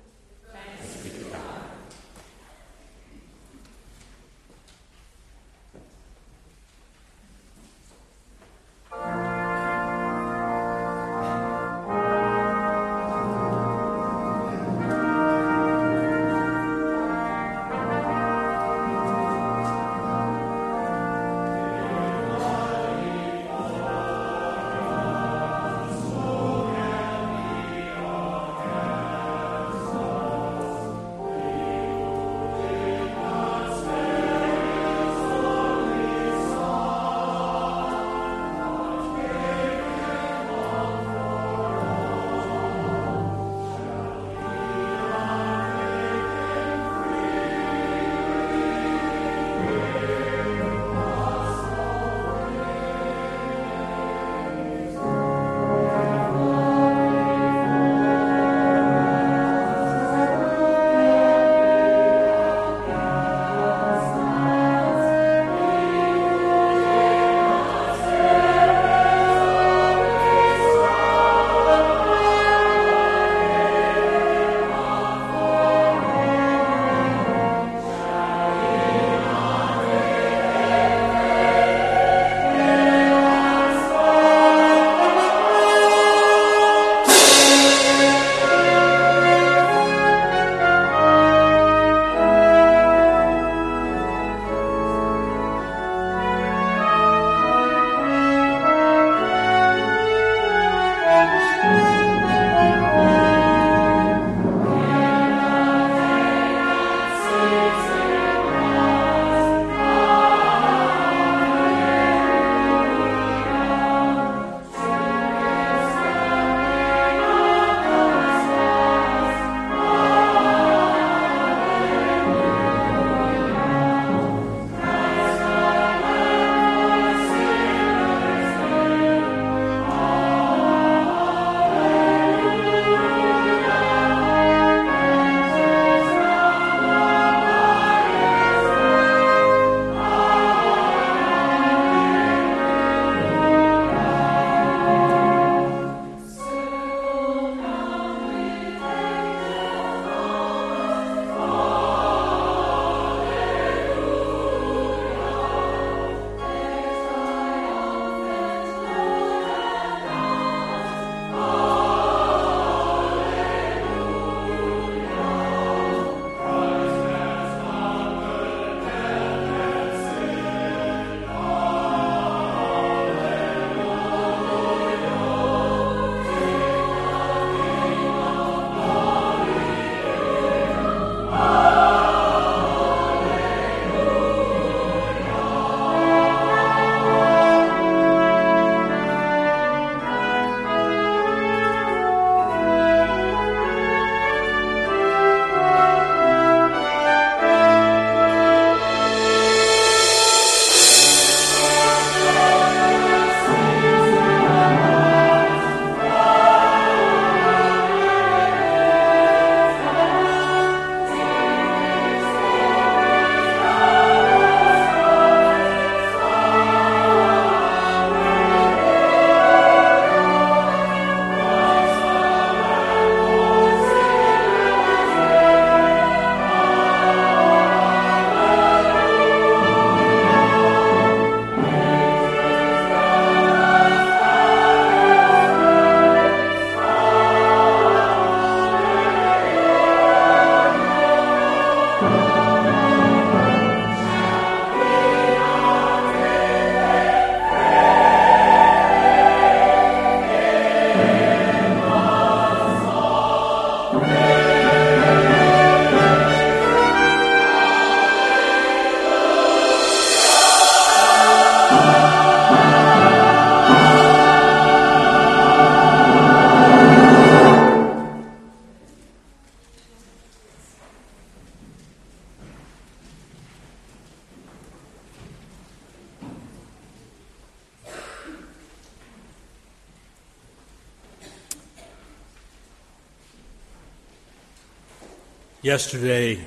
Yesterday, 285.66 286.44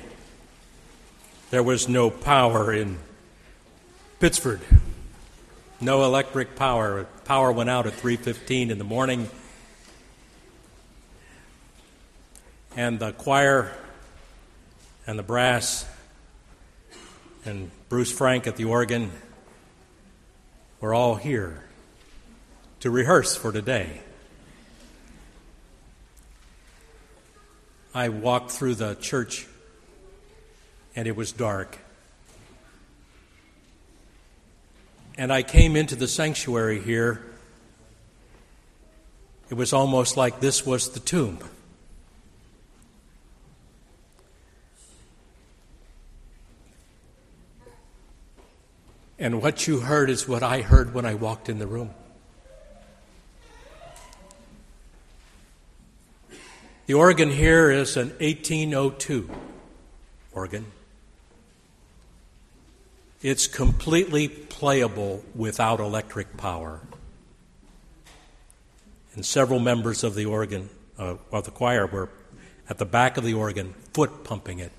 there 1.50 1.62
was 1.62 1.90
no 1.90 2.08
power 2.08 2.72
in 2.72 2.96
Pittsford. 4.18 4.62
No 5.78 6.04
electric 6.04 6.56
power. 6.56 7.04
Power 7.26 7.52
went 7.52 7.68
out 7.68 7.86
at 7.86 7.92
3:15 7.92 8.70
in 8.70 8.78
the 8.78 8.84
morning. 8.84 9.28
And 12.74 12.98
the 12.98 13.12
choir 13.12 13.76
and 15.06 15.18
the 15.18 15.22
brass 15.22 15.84
and 17.44 17.70
Bruce 17.90 18.10
Frank 18.10 18.46
at 18.46 18.56
the 18.56 18.64
organ 18.64 19.12
were 20.80 20.94
all 20.94 21.16
here 21.16 21.64
to 22.80 22.90
rehearse 22.90 23.36
for 23.36 23.52
today. 23.52 24.00
I 27.94 28.08
walked 28.08 28.52
through 28.52 28.76
the 28.76 28.94
church 28.94 29.46
and 30.94 31.08
it 31.08 31.16
was 31.16 31.32
dark. 31.32 31.78
And 35.18 35.32
I 35.32 35.42
came 35.42 35.76
into 35.76 35.96
the 35.96 36.08
sanctuary 36.08 36.80
here. 36.80 37.22
It 39.50 39.54
was 39.54 39.72
almost 39.72 40.16
like 40.16 40.40
this 40.40 40.64
was 40.64 40.90
the 40.90 41.00
tomb. 41.00 41.38
And 49.18 49.42
what 49.42 49.66
you 49.66 49.80
heard 49.80 50.08
is 50.08 50.26
what 50.26 50.42
I 50.42 50.62
heard 50.62 50.94
when 50.94 51.04
I 51.04 51.14
walked 51.14 51.48
in 51.48 51.58
the 51.58 51.66
room. 51.66 51.90
The 56.90 56.94
organ 56.94 57.30
here 57.30 57.70
is 57.70 57.96
an 57.96 58.08
1802 58.18 59.30
organ. 60.32 60.66
It's 63.22 63.46
completely 63.46 64.26
playable 64.26 65.24
without 65.32 65.78
electric 65.78 66.36
power. 66.36 66.80
And 69.14 69.24
several 69.24 69.60
members 69.60 70.02
of 70.02 70.16
the 70.16 70.26
organ, 70.26 70.68
uh, 70.98 71.14
of 71.30 71.44
the 71.44 71.52
choir, 71.52 71.86
were 71.86 72.08
at 72.68 72.78
the 72.78 72.86
back 72.86 73.16
of 73.16 73.22
the 73.22 73.34
organ, 73.34 73.74
foot 73.94 74.24
pumping 74.24 74.58
it. 74.58 74.72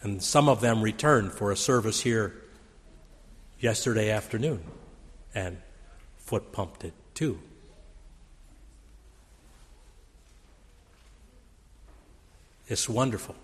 And 0.00 0.20
some 0.20 0.48
of 0.48 0.60
them 0.60 0.82
returned 0.82 1.34
for 1.34 1.52
a 1.52 1.56
service 1.56 2.00
here 2.00 2.34
yesterday 3.60 4.10
afternoon 4.10 4.64
and 5.36 5.58
foot 6.18 6.50
pumped 6.50 6.82
it 6.82 6.94
too. 7.14 7.38
It's 12.72 12.88
wonderful. 12.88 13.34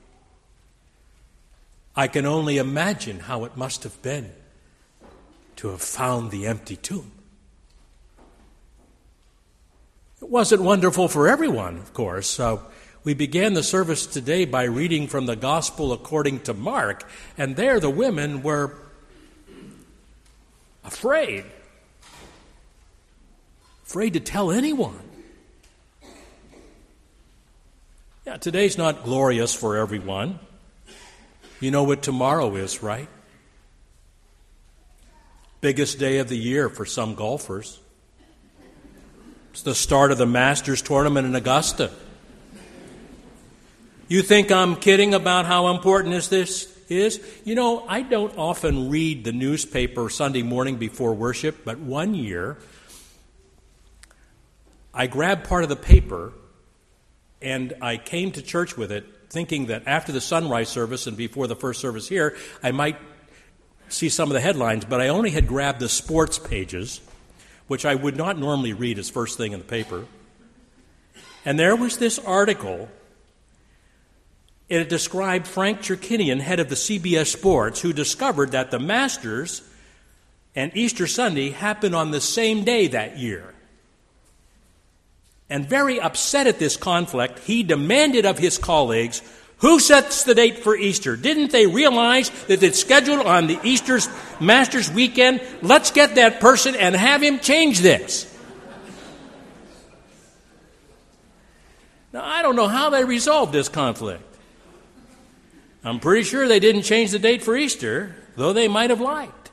I 1.95 2.09
can 2.09 2.25
only 2.25 2.57
imagine 2.57 3.21
how 3.21 3.45
it 3.45 3.59
must 3.59 3.83
have 3.83 4.01
been 4.01 4.33
to 5.57 5.69
have 5.69 5.83
found 5.83 6.31
the 6.31 6.47
empty 6.47 6.77
tomb. 6.77 7.13
It 10.23 10.31
wasn't 10.31 10.63
wonderful 10.63 11.09
for 11.09 11.29
everyone, 11.29 11.77
of 11.77 11.93
course. 11.93 12.41
Uh, 12.41 12.57
we 13.05 13.13
began 13.13 13.53
the 13.53 13.63
service 13.63 14.07
today 14.07 14.47
by 14.47 14.65
reading 14.65 15.09
from 15.09 15.27
the 15.27 15.37
Gospel 15.37 15.93
according 15.93 16.41
to 16.41 16.55
Mark, 16.55 17.07
and 17.37 17.55
there 17.55 17.81
the 17.81 17.91
women 17.91 18.43
were 18.43 18.79
afraid. 20.85 21.45
Afraid 23.85 24.15
to 24.15 24.21
tell 24.21 24.51
anyone. 24.51 25.08
Yeah, 28.29 28.37
today's 28.37 28.77
not 28.77 29.05
glorious 29.05 29.55
for 29.55 29.79
everyone. 29.79 30.39
You 31.61 31.71
know 31.71 31.85
what 31.85 32.03
tomorrow 32.03 32.57
is, 32.57 32.83
right? 32.83 33.09
Biggest 35.63 35.99
day 35.99 36.19
of 36.19 36.29
the 36.29 36.37
year 36.37 36.69
for 36.69 36.85
some 36.85 37.15
golfers. 37.15 37.81
It's 39.53 39.63
the 39.63 39.75
start 39.75 40.13
of 40.13 40.19
the 40.19 40.27
Masters 40.27 40.83
tournament 40.83 41.27
in 41.27 41.35
Augusta. 41.35 41.91
You 44.09 44.21
think 44.21 44.53
I'm 44.53 44.77
kidding 44.77 45.15
about 45.15 45.47
how 45.47 45.69
important 45.69 46.15
this 46.29 46.71
is? 46.91 47.41
You 47.47 47.55
know, 47.55 47.83
I 47.89 48.03
don't 48.03 48.37
often 48.37 48.91
read 48.91 49.25
the 49.25 49.33
newspaper 49.33 50.11
Sunday 50.11 50.43
morning 50.43 50.77
before 50.77 51.15
worship, 51.15 51.65
but 51.65 51.79
one 51.79 52.15
year 52.15 52.59
I 54.93 55.07
grabbed 55.07 55.49
part 55.49 55.63
of 55.63 55.71
the 55.71 55.77
paper 55.77 56.35
and 57.41 57.75
I 57.81 57.97
came 57.97 58.33
to 58.33 58.43
church 58.43 58.77
with 58.77 58.91
it 58.91 59.07
thinking 59.31 59.67
that 59.67 59.83
after 59.87 60.13
the 60.13 60.21
sunrise 60.21 60.69
service 60.69 61.07
and 61.07 61.17
before 61.17 61.47
the 61.47 61.57
first 61.57 61.81
service 61.81 62.09
here, 62.09 62.37
I 62.63 62.73
might 62.73 62.97
see 63.89 64.09
some 64.09 64.31
of 64.31 64.35
the 64.35 64.41
headlines, 64.41 64.85
but 64.85 65.01
I 65.01 65.09
only 65.09 65.31
had 65.31 65.47
grabbed 65.47 65.81
the 65.81 65.89
sports 65.89 66.39
pages, 66.39 67.01
which 67.67 67.85
I 67.85 67.95
would 67.95 68.17
not 68.17 68.39
normally 68.39 68.73
read 68.73 68.99
as 68.99 69.11
first 69.11 69.37
thing 69.37 69.53
in 69.53 69.59
the 69.59 69.65
paper. 69.65 70.07
And 71.45 71.59
there 71.59 71.77
was 71.77 71.99
this 71.99 72.19
article. 72.19 72.89
It 74.69 74.89
described 74.89 75.47
Frank 75.47 75.81
Chirkinian, 75.81 76.41
head 76.41 76.61
of 76.61 76.69
the 76.69 76.75
CBS 76.75 77.27
Sports, 77.27 77.81
who 77.81 77.93
discovered 77.93 78.53
that 78.53 78.71
the 78.71 78.79
Masters 78.79 79.63
and 80.55 80.77
Easter 80.77 81.07
Sunday 81.07 81.51
happened 81.51 81.95
on 81.95 82.11
the 82.11 82.21
same 82.21 82.65
day 82.65 82.89
that 82.89 83.19
year. 83.19 83.55
And 85.51 85.67
very 85.67 85.99
upset 86.01 86.47
at 86.47 86.59
this 86.59 86.77
conflict, 86.77 87.39
he 87.41 87.63
demanded 87.63 88.27
of 88.27 88.39
his 88.39 88.59
colleagues 88.59 89.23
who 89.59 89.81
sets 89.81 90.23
the 90.23 90.35
date 90.35 90.59
for 90.59 90.77
Easter? 90.77 91.17
Didn't 91.17 91.51
they 91.51 91.67
realize 91.67 92.31
that 92.47 92.63
it's 92.63 92.79
scheduled 92.79 93.27
on 93.27 93.49
the 93.49 93.59
Easter's 93.65 94.09
Masters 94.41 94.91
weekend? 94.91 95.41
Let's 95.63 95.91
get 95.91 96.15
that 96.15 96.41
person 96.41 96.77
and 96.77 96.95
have 96.95 97.23
him 97.23 97.41
change 97.41 97.81
this. 97.81 98.25
Now, 102.13 102.25
I 102.25 102.43
don't 102.43 102.57
know 102.57 102.69
how 102.69 102.91
they 102.91 103.05
resolved 103.05 103.53
this 103.53 103.69
conflict. 103.69 104.23
I'm 105.85 106.01
pretty 106.01 106.23
sure 106.23 106.47
they 106.47 106.61
didn't 106.61 106.83
change 106.83 107.11
the 107.11 107.19
date 107.19 107.43
for 107.43 107.57
Easter, 107.57 108.15
though 108.37 108.53
they 108.53 108.69
might 108.69 108.91
have 108.91 109.01
liked. 109.01 109.51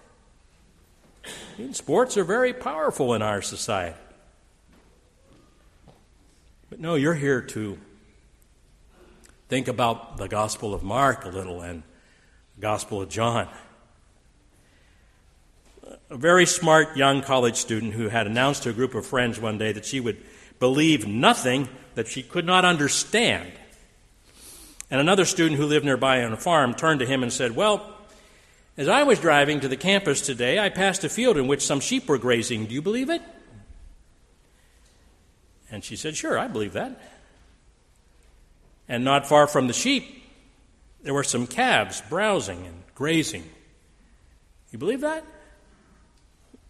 sports 1.72 2.16
are 2.16 2.24
very 2.24 2.54
powerful 2.54 3.14
in 3.14 3.22
our 3.22 3.42
society. 3.42 3.98
But 6.76 6.82
no, 6.82 6.96
you're 6.96 7.14
here 7.14 7.40
to 7.40 7.78
think 9.48 9.70
about 9.70 10.18
the 10.18 10.28
Gospel 10.28 10.74
of 10.74 10.84
Mark 10.84 11.24
a 11.24 11.30
little 11.30 11.62
and 11.62 11.84
the 12.56 12.62
Gospel 12.62 13.02
of 13.02 13.08
John. 13.08 13.48
A 16.10 16.18
very 16.18 16.46
smart 16.46 16.98
young 16.98 17.22
college 17.22 17.56
student 17.56 17.94
who 17.94 18.10
had 18.10 18.28
announced 18.28 18.64
to 18.64 18.72
a 18.72 18.74
group 18.74 18.94
of 18.94 19.06
friends 19.06 19.40
one 19.40 19.58
day 19.58 19.72
that 19.72 19.86
she 19.86 20.02
would 20.02 20.18
believe 20.60 21.08
nothing 21.08 21.70
that 21.94 22.10
she 22.10 22.22
could 22.22 22.46
not 22.46 22.66
understand. 22.66 23.54
And 24.92 25.00
another 25.00 25.24
student 25.24 25.58
who 25.58 25.68
lived 25.68 25.86
nearby 25.86 26.26
on 26.26 26.34
a 26.34 26.38
farm 26.38 26.74
turned 26.74 27.00
to 27.00 27.06
him 27.06 27.24
and 27.24 27.32
said, 27.32 27.56
Well, 27.56 27.90
as 28.76 28.90
I 28.90 29.04
was 29.04 29.18
driving 29.20 29.62
to 29.62 29.70
the 29.70 29.78
campus 29.78 30.20
today, 30.20 30.60
I 30.60 30.68
passed 30.68 31.06
a 31.06 31.10
field 31.10 31.38
in 31.38 31.48
which 31.48 31.66
some 31.66 31.80
sheep 31.80 32.10
were 32.10 32.18
grazing. 32.18 32.66
Do 32.66 32.74
you 32.74 32.82
believe 32.82 33.10
it? 33.10 33.22
And 35.76 35.84
she 35.84 35.98
said, 35.98 36.16
Sure, 36.16 36.40
I 36.40 36.48
believe 36.48 36.72
that. 36.72 37.02
And 38.88 39.04
not 39.04 39.28
far 39.28 39.46
from 39.46 39.68
the 39.68 39.74
sheep, 39.74 40.24
there 41.04 41.14
were 41.14 41.26
some 41.26 41.48
calves 41.48 42.02
browsing 42.10 42.66
and 42.66 42.82
grazing. 42.96 43.44
You 44.72 44.80
believe 44.80 45.02
that? 45.02 45.26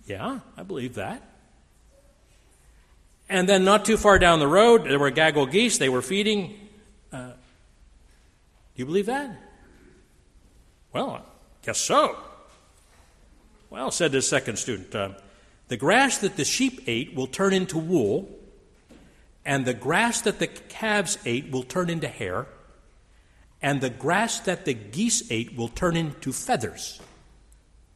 Yeah, 0.08 0.40
I 0.58 0.64
believe 0.64 0.96
that. 0.96 1.22
And 3.30 3.48
then, 3.48 3.64
not 3.64 3.86
too 3.86 3.96
far 3.96 4.18
down 4.18 4.40
the 4.40 4.48
road, 4.48 4.86
there 4.86 4.98
were 4.98 5.12
gaggle 5.12 5.46
geese. 5.46 5.78
They 5.78 5.90
were 5.90 6.02
feeding. 6.02 6.56
Uh, 7.14 7.28
do 7.28 7.34
you 8.78 8.88
believe 8.88 9.06
that? 9.06 9.40
Well, 10.94 11.12
I 11.12 11.22
guess 11.64 11.78
so. 11.78 12.18
Well, 13.70 13.92
said 13.92 14.12
this 14.12 14.28
second 14.28 14.58
student, 14.58 14.96
uh, 14.96 15.10
the 15.68 15.78
grass 15.78 16.18
that 16.20 16.38
the 16.38 16.46
sheep 16.46 16.82
ate 16.88 17.14
will 17.14 17.28
turn 17.28 17.54
into 17.54 17.78
wool, 17.78 18.32
and 19.46 19.66
the 19.66 19.74
grass 19.74 20.22
that 20.22 20.40
the 20.40 20.48
calves 20.48 21.18
ate 21.26 21.52
will 21.52 21.64
turn 21.64 21.90
into 21.90 22.08
hair, 22.08 22.48
and 23.62 23.80
the 23.80 23.90
grass 23.90 24.40
that 24.42 24.66
the 24.66 24.74
geese 24.74 25.32
ate 25.32 25.56
will 25.56 25.68
turn 25.68 25.96
into 25.96 26.32
feathers. 26.32 27.00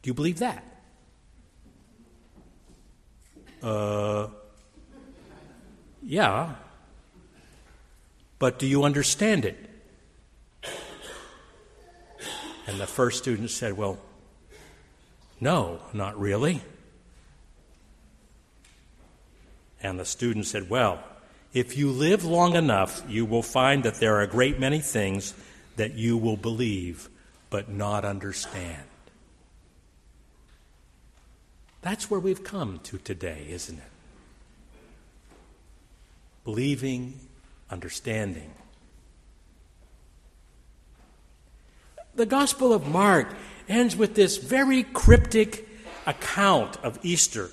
Do 0.02 0.10
you 0.10 0.14
believe 0.14 0.40
that? 0.40 0.64
Uh, 3.62 4.28
yeah. 6.04 6.56
But 8.38 8.58
do 8.58 8.68
you 8.68 8.84
understand 8.84 9.46
it? 9.46 9.58
And 12.68 12.80
the 12.80 12.88
first 12.88 13.18
student 13.18 13.50
said, 13.50 13.76
Well, 13.76 13.98
no, 15.42 15.80
not 15.92 16.20
really. 16.20 16.62
And 19.82 20.00
the 20.00 20.06
student 20.06 20.46
said, 20.46 20.70
Well, 20.70 21.04
if 21.54 21.78
you 21.78 21.92
live 21.92 22.24
long 22.24 22.56
enough, 22.56 23.04
you 23.08 23.26
will 23.26 23.44
find 23.44 23.84
that 23.84 23.96
there 23.96 24.16
are 24.16 24.22
a 24.22 24.28
great 24.28 24.60
many 24.60 24.80
things 24.80 25.34
that 25.78 25.96
you 25.96 26.18
will 26.18 26.38
believe 26.38 27.10
but 27.50 27.70
not 27.70 28.06
understand. 28.06 28.84
That's 31.82 32.12
where 32.12 32.20
we've 32.20 32.44
come 32.44 32.80
to 32.84 32.98
today, 32.98 33.46
isn't 33.50 33.78
it? 33.78 33.84
Believing, 36.44 37.20
understanding. 37.70 38.54
The 42.16 42.26
Gospel 42.26 42.74
of 42.74 42.88
Mark 42.88 43.34
ends 43.68 43.96
with 43.96 44.16
this 44.16 44.38
very 44.38 44.84
cryptic 44.84 45.68
account 46.06 46.78
of 46.84 47.00
Easter. 47.02 47.50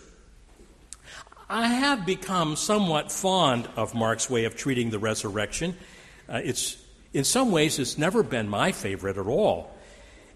I 1.49 1.68
have 1.68 2.05
become 2.05 2.57
somewhat 2.57 3.12
fond 3.12 3.68
of 3.76 3.94
Mark's 3.94 4.28
way 4.28 4.47
of 4.47 4.57
treating 4.57 4.90
the 4.90 4.99
resurrection. 4.99 5.76
Uh, 6.28 6.40
it's, 6.42 6.76
in 7.12 7.22
some 7.22 7.53
ways, 7.53 7.78
it's 7.78 7.97
never 7.97 8.24
been 8.24 8.49
my 8.49 8.72
favorite 8.72 9.16
at 9.16 9.26
all. 9.28 9.70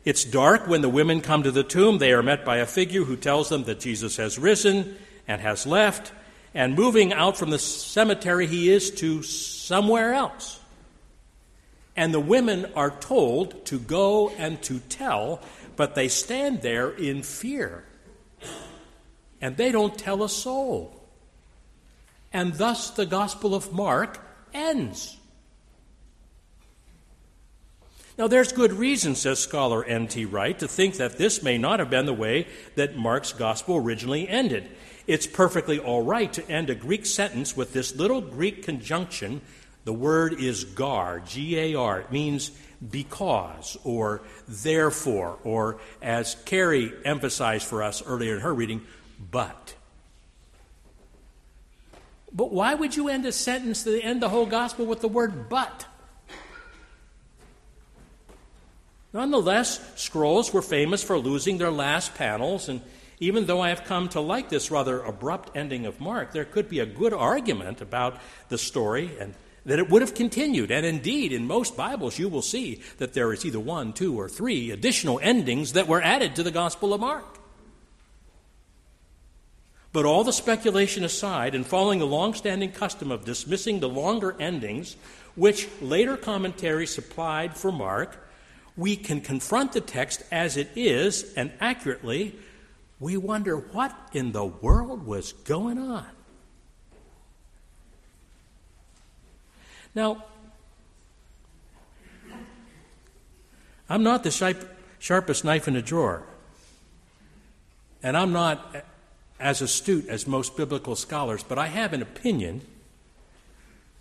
It's 0.04 0.24
dark 0.24 0.68
when 0.68 0.82
the 0.82 0.88
women 0.88 1.20
come 1.20 1.42
to 1.42 1.50
the 1.50 1.64
tomb. 1.64 1.98
They 1.98 2.12
are 2.12 2.22
met 2.22 2.44
by 2.44 2.58
a 2.58 2.66
figure 2.66 3.02
who 3.02 3.16
tells 3.16 3.48
them 3.48 3.64
that 3.64 3.80
Jesus 3.80 4.18
has 4.18 4.38
risen 4.38 4.96
and 5.26 5.40
has 5.40 5.66
left, 5.66 6.12
and 6.54 6.76
moving 6.76 7.12
out 7.12 7.36
from 7.36 7.50
the 7.50 7.58
cemetery, 7.58 8.46
he 8.46 8.70
is 8.70 8.92
to 8.92 9.24
somewhere 9.24 10.14
else. 10.14 10.60
And 11.96 12.14
the 12.14 12.20
women 12.20 12.66
are 12.76 12.90
told 12.90 13.66
to 13.66 13.80
go 13.80 14.30
and 14.30 14.62
to 14.62 14.78
tell, 14.78 15.42
but 15.74 15.96
they 15.96 16.06
stand 16.06 16.62
there 16.62 16.90
in 16.90 17.24
fear. 17.24 17.84
And 19.40 19.56
they 19.56 19.72
don't 19.72 19.98
tell 19.98 20.22
a 20.22 20.28
soul. 20.28 20.99
And 22.32 22.54
thus 22.54 22.90
the 22.90 23.06
Gospel 23.06 23.54
of 23.54 23.72
Mark 23.72 24.18
ends. 24.54 25.16
Now, 28.18 28.28
there's 28.28 28.52
good 28.52 28.74
reason, 28.74 29.14
says 29.14 29.38
scholar 29.38 29.82
N.T. 29.82 30.26
Wright, 30.26 30.58
to 30.58 30.68
think 30.68 30.96
that 30.96 31.16
this 31.16 31.42
may 31.42 31.56
not 31.56 31.78
have 31.78 31.88
been 31.88 32.04
the 32.04 32.12
way 32.12 32.46
that 32.74 32.94
Mark's 32.94 33.32
gospel 33.32 33.76
originally 33.76 34.28
ended. 34.28 34.68
It's 35.06 35.26
perfectly 35.26 35.78
all 35.78 36.02
right 36.02 36.30
to 36.34 36.46
end 36.46 36.68
a 36.68 36.74
Greek 36.74 37.06
sentence 37.06 37.56
with 37.56 37.72
this 37.72 37.96
little 37.96 38.20
Greek 38.20 38.62
conjunction. 38.62 39.40
The 39.84 39.94
word 39.94 40.34
is 40.34 40.64
gar, 40.64 41.20
G 41.20 41.58
A 41.58 41.74
R. 41.74 42.00
It 42.00 42.12
means 42.12 42.50
because 42.90 43.78
or 43.84 44.20
therefore, 44.46 45.38
or 45.42 45.80
as 46.02 46.36
Carrie 46.44 46.92
emphasized 47.04 47.66
for 47.66 47.82
us 47.82 48.02
earlier 48.04 48.34
in 48.34 48.40
her 48.42 48.52
reading, 48.52 48.82
but. 49.30 49.74
But 52.32 52.52
why 52.52 52.74
would 52.74 52.96
you 52.96 53.08
end 53.08 53.26
a 53.26 53.32
sentence 53.32 53.82
to 53.84 54.00
end 54.00 54.22
the 54.22 54.28
whole 54.28 54.46
gospel 54.46 54.86
with 54.86 55.00
the 55.00 55.08
word 55.08 55.48
but? 55.48 55.86
Nonetheless, 59.12 59.80
scrolls 59.96 60.52
were 60.52 60.62
famous 60.62 61.02
for 61.02 61.18
losing 61.18 61.58
their 61.58 61.72
last 61.72 62.14
panels, 62.14 62.68
and 62.68 62.80
even 63.18 63.46
though 63.46 63.60
I 63.60 63.70
have 63.70 63.84
come 63.84 64.08
to 64.10 64.20
like 64.20 64.48
this 64.48 64.70
rather 64.70 65.00
abrupt 65.00 65.56
ending 65.56 65.84
of 65.84 66.00
Mark, 66.00 66.32
there 66.32 66.44
could 66.44 66.68
be 66.68 66.78
a 66.78 66.86
good 66.86 67.12
argument 67.12 67.80
about 67.80 68.20
the 68.48 68.56
story 68.56 69.10
and 69.18 69.34
that 69.66 69.78
it 69.78 69.90
would 69.90 70.02
have 70.02 70.14
continued. 70.14 70.70
And 70.70 70.86
indeed, 70.86 71.32
in 71.32 71.46
most 71.46 71.76
Bibles, 71.76 72.18
you 72.18 72.28
will 72.28 72.40
see 72.40 72.80
that 72.98 73.12
there 73.12 73.32
is 73.32 73.44
either 73.44 73.60
one, 73.60 73.92
two, 73.92 74.18
or 74.18 74.28
three 74.28 74.70
additional 74.70 75.20
endings 75.22 75.74
that 75.74 75.88
were 75.88 76.00
added 76.00 76.36
to 76.36 76.42
the 76.42 76.50
Gospel 76.50 76.94
of 76.94 77.00
Mark. 77.00 77.39
But 79.92 80.04
all 80.04 80.22
the 80.22 80.32
speculation 80.32 81.02
aside, 81.02 81.54
and 81.54 81.66
following 81.66 81.98
the 81.98 82.06
long 82.06 82.34
standing 82.34 82.70
custom 82.70 83.10
of 83.10 83.24
dismissing 83.24 83.80
the 83.80 83.88
longer 83.88 84.36
endings, 84.38 84.96
which 85.34 85.68
later 85.80 86.16
commentaries 86.16 86.94
supplied 86.94 87.56
for 87.56 87.72
Mark, 87.72 88.28
we 88.76 88.94
can 88.94 89.20
confront 89.20 89.72
the 89.72 89.80
text 89.80 90.22
as 90.30 90.56
it 90.56 90.70
is 90.76 91.34
and 91.34 91.52
accurately, 91.60 92.36
we 93.00 93.16
wonder 93.16 93.56
what 93.56 93.96
in 94.12 94.30
the 94.32 94.44
world 94.44 95.06
was 95.06 95.32
going 95.32 95.78
on. 95.78 96.06
Now, 99.94 100.24
I'm 103.88 104.04
not 104.04 104.22
the 104.22 104.56
sharpest 105.00 105.44
knife 105.44 105.66
in 105.66 105.74
the 105.74 105.82
drawer, 105.82 106.22
and 108.04 108.16
I'm 108.16 108.32
not 108.32 108.84
as 109.40 109.62
astute 109.62 110.06
as 110.08 110.26
most 110.26 110.56
biblical 110.56 110.94
scholars, 110.94 111.42
but 111.42 111.58
I 111.58 111.66
have 111.66 111.92
an 111.92 112.02
opinion 112.02 112.60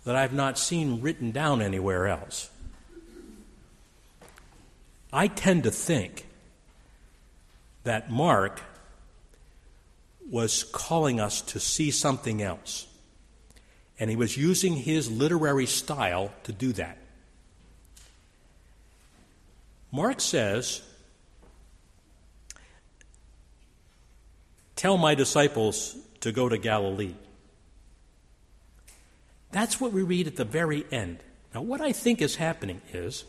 that 0.04 0.14
I've 0.14 0.32
not 0.32 0.58
seen 0.58 1.00
written 1.00 1.30
down 1.30 1.62
anywhere 1.62 2.06
else. 2.06 2.50
I 5.12 5.26
tend 5.26 5.64
to 5.64 5.70
think 5.70 6.26
that 7.84 8.10
Mark 8.10 8.62
was 10.30 10.62
calling 10.62 11.18
us 11.18 11.40
to 11.40 11.58
see 11.58 11.90
something 11.90 12.40
else. 12.40 12.86
And 13.98 14.08
he 14.08 14.16
was 14.16 14.36
using 14.36 14.76
his 14.76 15.10
literary 15.10 15.66
style 15.66 16.30
to 16.44 16.52
do 16.52 16.72
that. 16.74 16.98
Mark 19.92 20.20
says, 20.20 20.82
Tell 24.80 24.96
my 24.96 25.14
disciples 25.14 25.94
to 26.20 26.32
go 26.32 26.48
to 26.48 26.56
Galilee. 26.56 27.12
That's 29.52 29.78
what 29.78 29.92
we 29.92 30.00
read 30.00 30.26
at 30.26 30.36
the 30.36 30.44
very 30.46 30.86
end. 30.90 31.18
Now, 31.54 31.60
what 31.60 31.82
I 31.82 31.92
think 31.92 32.22
is 32.22 32.36
happening 32.36 32.80
is 32.90 33.24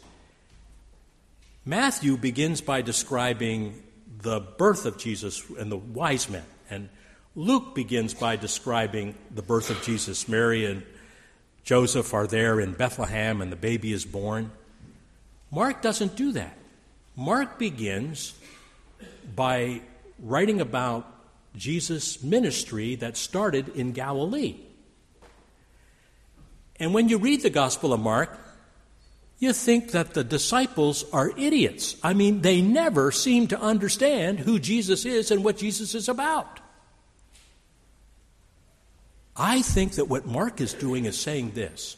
Matthew 1.66 2.16
begins 2.16 2.62
by 2.62 2.82
describing 2.82 3.84
the 4.22 4.40
birth 4.40 4.86
of 4.86 4.98
Jesus 4.98 5.44
and 5.60 5.70
the 5.70 5.76
wise 5.76 6.30
men, 6.30 6.46
and 6.70 6.88
Luke 7.36 7.76
begins 7.76 8.14
by 8.14 8.38
describing 8.38 9.16
the 9.30 9.42
birth 9.42 9.70
of 9.70 9.84
Jesus. 9.84 10.30
Mary 10.30 10.64
and 10.64 10.84
Joseph 11.66 12.14
are 12.14 12.28
there 12.28 12.62
in 12.62 12.72
Bethlehem, 12.72 13.42
and 13.42 13.52
the 13.52 13.58
baby 13.58 13.92
is 13.92 14.06
born. 14.06 14.52
Mark 15.52 15.82
doesn't 15.82 16.16
do 16.16 16.32
that. 16.32 16.58
Mark 17.18 17.60
begins 17.60 18.36
by 19.36 19.82
writing 20.18 20.62
about 20.62 21.18
Jesus' 21.56 22.24
ministry 22.24 22.96
that 22.96 23.18
started 23.18 23.70
in 23.70 23.92
Galilee. 23.92 24.56
And 26.80 26.94
when 26.94 27.10
you 27.10 27.18
read 27.18 27.42
the 27.42 27.50
Gospel 27.50 27.94
of 27.94 28.00
Mark, 28.00 28.40
you 29.38 29.54
think 29.54 29.92
that 29.92 30.14
the 30.14 30.24
disciples 30.24 31.04
are 31.12 31.32
idiots. 31.38 31.96
I 32.04 32.14
mean, 32.14 32.42
they 32.42 32.62
never 32.62 33.12
seem 33.12 33.48
to 33.48 33.60
understand 33.60 34.40
who 34.40 34.60
Jesus 34.60 35.06
is 35.06 35.32
and 35.32 35.44
what 35.44 35.58
Jesus 35.58 35.96
is 35.96 36.08
about. 36.08 36.60
I 39.36 39.62
think 39.62 39.94
that 39.94 40.06
what 40.06 40.28
Mark 40.28 40.62
is 40.62 40.74
doing 40.74 41.06
is 41.06 41.20
saying 41.20 41.52
this 41.52 41.98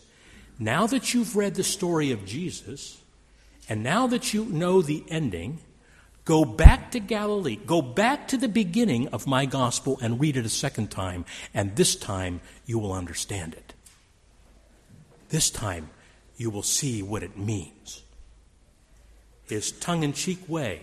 now 0.59 0.87
that 0.87 1.13
you've 1.13 1.35
read 1.35 1.55
the 1.55 1.63
story 1.63 2.11
of 2.11 2.25
Jesus, 2.25 3.01
and 3.67 3.83
now 3.83 4.07
that 4.07 4.33
you 4.33 4.45
know 4.45 4.81
the 4.81 5.03
ending, 5.09 5.59
go 6.25 6.45
back 6.45 6.91
to 6.91 6.99
Galilee, 6.99 7.55
go 7.55 7.81
back 7.81 8.27
to 8.29 8.37
the 8.37 8.47
beginning 8.47 9.07
of 9.09 9.27
my 9.27 9.45
gospel 9.45 9.99
and 10.01 10.19
read 10.19 10.37
it 10.37 10.45
a 10.45 10.49
second 10.49 10.91
time, 10.91 11.25
and 11.53 11.75
this 11.75 11.95
time 11.95 12.41
you 12.65 12.79
will 12.79 12.93
understand 12.93 13.53
it. 13.53 13.73
This 15.29 15.49
time 15.49 15.89
you 16.37 16.49
will 16.49 16.63
see 16.63 17.01
what 17.01 17.23
it 17.23 17.37
means. 17.37 18.03
His 19.45 19.71
tongue 19.71 20.03
in 20.03 20.13
cheek 20.13 20.39
way 20.47 20.81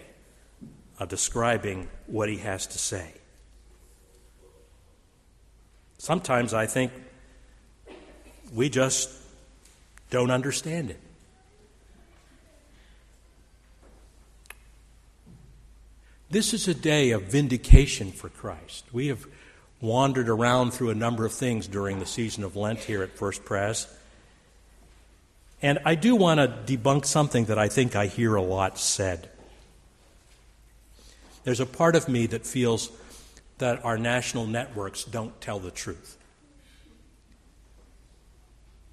of 0.98 1.08
describing 1.08 1.88
what 2.06 2.28
he 2.28 2.36
has 2.38 2.66
to 2.68 2.78
say. 2.78 3.14
Sometimes 5.98 6.54
I 6.54 6.66
think 6.66 6.92
we 8.52 8.68
just 8.68 9.10
don't 10.10 10.30
understand 10.30 10.90
it. 10.90 11.00
This 16.30 16.54
is 16.54 16.68
a 16.68 16.74
day 16.74 17.10
of 17.10 17.24
vindication 17.24 18.12
for 18.12 18.28
Christ. 18.28 18.84
We 18.92 19.08
have 19.08 19.26
wandered 19.80 20.28
around 20.28 20.70
through 20.70 20.90
a 20.90 20.94
number 20.94 21.26
of 21.26 21.32
things 21.32 21.66
during 21.66 21.98
the 21.98 22.06
season 22.06 22.44
of 22.44 22.54
Lent 22.54 22.78
here 22.78 23.02
at 23.02 23.18
First 23.18 23.44
Pres. 23.44 23.88
And 25.60 25.80
I 25.84 25.96
do 25.96 26.14
want 26.14 26.38
to 26.38 26.76
debunk 26.76 27.04
something 27.04 27.46
that 27.46 27.58
I 27.58 27.66
think 27.66 27.96
I 27.96 28.06
hear 28.06 28.36
a 28.36 28.42
lot 28.42 28.78
said. 28.78 29.28
There's 31.42 31.58
a 31.58 31.66
part 31.66 31.96
of 31.96 32.08
me 32.08 32.26
that 32.26 32.46
feels 32.46 32.92
that 33.58 33.84
our 33.84 33.98
national 33.98 34.46
networks 34.46 35.02
don't 35.02 35.38
tell 35.40 35.58
the 35.58 35.72
truth. 35.72 36.16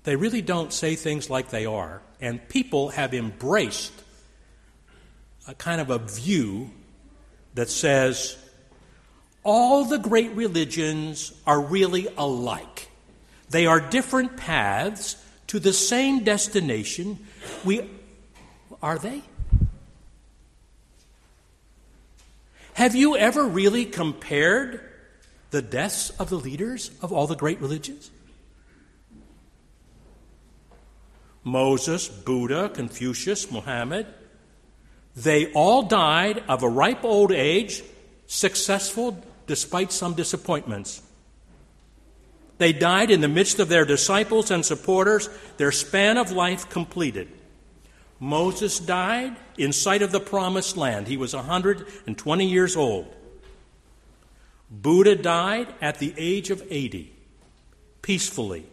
They 0.05 0.15
really 0.15 0.41
don't 0.41 0.73
say 0.73 0.95
things 0.95 1.29
like 1.29 1.51
they 1.51 1.67
are, 1.67 2.01
and 2.19 2.49
people 2.49 2.89
have 2.89 3.13
embraced 3.13 3.93
a 5.47 5.53
kind 5.53 5.79
of 5.79 5.91
a 5.91 5.99
view 5.99 6.71
that 7.57 7.71
says 7.71 8.37
all 9.43 9.83
the 9.83 9.97
great 9.97 10.31
religions 10.33 11.33
are 11.47 11.59
really 11.59 12.07
alike. 12.15 12.87
They 13.49 13.65
are 13.65 13.79
different 13.79 14.37
paths 14.37 15.15
to 15.47 15.59
the 15.59 15.73
same 15.73 16.23
destination. 16.23 17.17
We 17.65 17.89
are 18.83 18.99
they? 18.99 19.23
Have 22.75 22.93
you 22.93 23.17
ever 23.17 23.43
really 23.43 23.85
compared 23.85 24.79
the 25.49 25.63
deaths 25.63 26.11
of 26.11 26.29
the 26.29 26.37
leaders 26.37 26.91
of 27.01 27.11
all 27.11 27.25
the 27.25 27.35
great 27.35 27.59
religions? 27.59 28.11
Moses, 31.43 32.07
Buddha, 32.07 32.69
Confucius, 32.69 33.49
Muhammad, 33.49 34.05
they 35.17 35.51
all 35.53 35.81
died 35.81 36.43
of 36.47 36.61
a 36.61 36.69
ripe 36.69 37.03
old 37.03 37.31
age, 37.31 37.81
successful 38.27 39.17
despite 39.47 39.91
some 39.91 40.13
disappointments. 40.13 41.01
They 42.59 42.71
died 42.71 43.09
in 43.09 43.21
the 43.21 43.27
midst 43.27 43.59
of 43.59 43.67
their 43.67 43.83
disciples 43.83 44.51
and 44.51 44.63
supporters, 44.63 45.27
their 45.57 45.71
span 45.71 46.17
of 46.17 46.31
life 46.31 46.69
completed. 46.69 47.29
Moses 48.19 48.79
died 48.79 49.35
in 49.57 49.73
sight 49.73 50.03
of 50.03 50.11
the 50.11 50.19
promised 50.19 50.77
land. 50.77 51.07
He 51.07 51.17
was 51.17 51.35
120 51.35 52.45
years 52.45 52.75
old. 52.75 53.13
Buddha 54.69 55.15
died 55.15 55.73
at 55.81 55.97
the 55.97 56.13
age 56.15 56.51
of 56.51 56.61
80, 56.69 57.11
peacefully, 58.03 58.67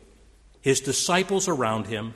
his 0.61 0.80
disciples 0.80 1.49
around 1.49 1.86
him, 1.86 2.12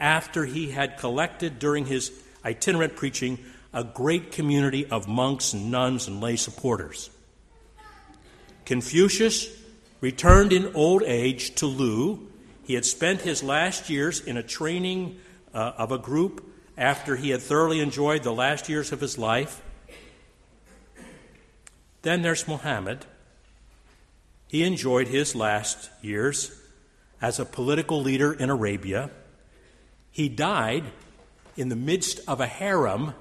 after 0.00 0.46
he 0.46 0.70
had 0.70 0.98
collected 0.98 1.60
during 1.60 1.86
his 1.86 2.10
itinerant 2.44 2.96
preaching 2.96 3.38
a 3.72 3.84
great 3.84 4.32
community 4.32 4.86
of 4.86 5.08
monks 5.08 5.52
and 5.52 5.70
nuns 5.70 6.08
and 6.08 6.20
lay 6.20 6.36
supporters. 6.36 7.10
Confucius 8.64 9.48
returned 10.00 10.52
in 10.52 10.74
old 10.74 11.02
age 11.02 11.54
to 11.56 11.66
Lu. 11.66 12.28
He 12.64 12.74
had 12.74 12.84
spent 12.84 13.22
his 13.22 13.42
last 13.42 13.88
years 13.88 14.20
in 14.20 14.36
a 14.36 14.42
training 14.42 15.18
uh, 15.54 15.72
of 15.76 15.92
a 15.92 15.98
group 15.98 16.44
after 16.76 17.16
he 17.16 17.30
had 17.30 17.42
thoroughly 17.42 17.80
enjoyed 17.80 18.22
the 18.22 18.32
last 18.32 18.68
years 18.68 18.92
of 18.92 19.00
his 19.00 19.18
life. 19.18 19.62
Then 22.02 22.22
there's 22.22 22.48
Muhammad. 22.48 23.06
He 24.48 24.64
enjoyed 24.64 25.08
his 25.08 25.34
last 25.34 25.90
years 26.02 26.58
as 27.20 27.38
a 27.38 27.44
political 27.44 28.02
leader 28.02 28.32
in 28.32 28.50
Arabia. 28.50 29.10
He 30.10 30.28
died 30.28 30.84
in 31.56 31.68
the 31.68 31.76
midst 31.76 32.20
of 32.26 32.40
a 32.40 32.46
harem, 32.46 33.14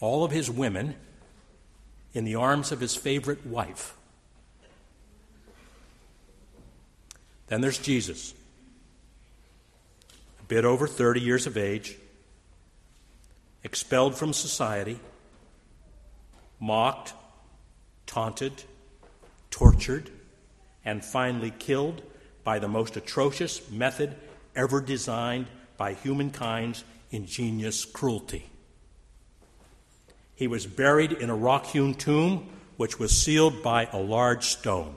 all 0.00 0.24
of 0.24 0.30
his 0.30 0.50
women, 0.50 0.94
in 2.12 2.24
the 2.24 2.34
arms 2.34 2.72
of 2.72 2.80
his 2.80 2.94
favorite 2.94 3.46
wife. 3.46 3.94
Then 7.48 7.60
there's 7.60 7.78
Jesus, 7.78 8.34
a 10.40 10.42
bit 10.44 10.64
over 10.64 10.86
30 10.86 11.20
years 11.20 11.46
of 11.46 11.56
age, 11.56 11.96
expelled 13.62 14.16
from 14.16 14.32
society, 14.32 14.98
mocked, 16.60 17.14
taunted, 18.06 18.64
tortured, 19.50 20.10
and 20.84 21.04
finally 21.04 21.52
killed 21.58 22.02
by 22.44 22.58
the 22.58 22.68
most 22.68 22.96
atrocious 22.96 23.70
method 23.70 24.14
ever 24.54 24.80
designed 24.80 25.46
by 25.76 25.94
humankind's 25.94 26.84
ingenious 27.14 27.84
cruelty. 27.84 28.50
He 30.34 30.48
was 30.48 30.66
buried 30.66 31.12
in 31.12 31.30
a 31.30 31.36
rock 31.36 31.66
hewn 31.66 31.94
tomb 31.94 32.48
which 32.76 32.98
was 32.98 33.16
sealed 33.16 33.62
by 33.62 33.88
a 33.92 33.98
large 33.98 34.46
stone. 34.46 34.96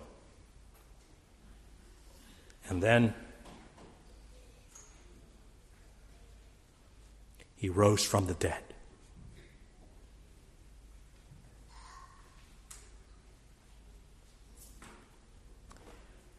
And 2.67 2.81
then 2.81 3.13
he 7.55 7.69
rose 7.69 8.03
from 8.03 8.25
the 8.25 8.33
dead. 8.33 8.63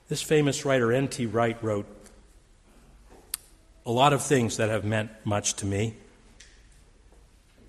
This 0.08 0.22
famous 0.22 0.64
writer, 0.64 0.92
N.T. 0.92 1.26
Wright, 1.26 1.62
wrote 1.62 1.86
a 3.88 3.90
lot 3.90 4.12
of 4.12 4.22
things 4.22 4.58
that 4.58 4.68
have 4.68 4.84
meant 4.84 5.10
much 5.24 5.54
to 5.54 5.64
me. 5.64 5.94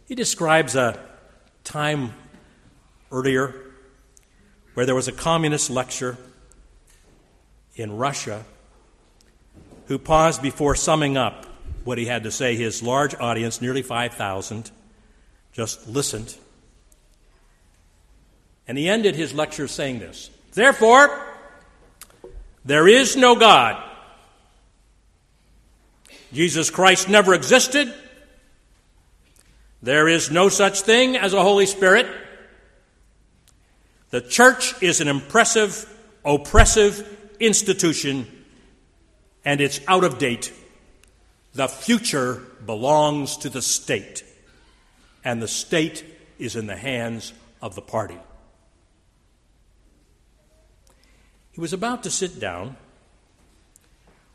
He 0.06 0.16
describes 0.16 0.76
a 0.76 1.00
time 1.64 2.14
earlier 3.10 3.56
where 4.74 4.86
there 4.86 4.96
was 4.96 5.08
a 5.08 5.14
communist 5.14 5.70
lecture 5.70 6.18
in 7.78 7.96
Russia 7.96 8.44
who 9.88 9.98
paused 9.98 10.42
before 10.42 10.76
summing 10.76 11.16
up 11.16 11.46
what 11.86 11.98
he 11.98 12.04
had 12.04 12.24
to 12.24 12.32
say. 12.32 12.58
His 12.58 12.84
large 12.84 13.16
audience, 13.16 13.62
nearly 13.62 13.82
5,000, 13.82 14.72
just 15.54 15.88
listened. 15.88 16.36
And 18.68 18.78
he 18.78 18.90
ended 18.90 19.16
his 19.16 19.34
lecture 19.34 19.70
saying 19.70 20.00
this 20.00 20.30
Therefore, 20.52 21.26
there 22.66 22.90
is 22.90 23.16
no 23.16 23.38
God. 23.38 23.89
Jesus 26.34 26.70
Christ 26.70 27.10
never 27.10 27.34
existed. 27.34 27.94
There 29.82 30.08
is 30.08 30.30
no 30.30 30.50
such 30.50 30.82
thing 30.82 31.16
as 31.16 31.34
a 31.34 31.42
Holy 31.42 31.66
Spirit. 31.66 32.08
The 34.10 34.22
church 34.22 34.82
is 34.82 35.02
an 35.02 35.08
impressive, 35.08 35.88
oppressive 36.26 37.18
institution 37.40 38.28
and 39.46 39.62
it's 39.62 39.80
out 39.88 40.04
of 40.04 40.18
date. 40.18 40.54
The 41.54 41.68
future 41.68 42.42
belongs 42.66 43.38
to 43.38 43.50
the 43.50 43.62
state, 43.62 44.24
and 45.24 45.42
the 45.42 45.48
state 45.48 46.06
is 46.38 46.56
in 46.56 46.68
the 46.68 46.76
hands 46.76 47.34
of 47.62 47.76
the 47.76 47.82
party. 47.82 48.18
He 51.52 51.62
was 51.62 51.74
about 51.74 52.04
to 52.04 52.12
sit 52.12 52.40
down 52.40 52.78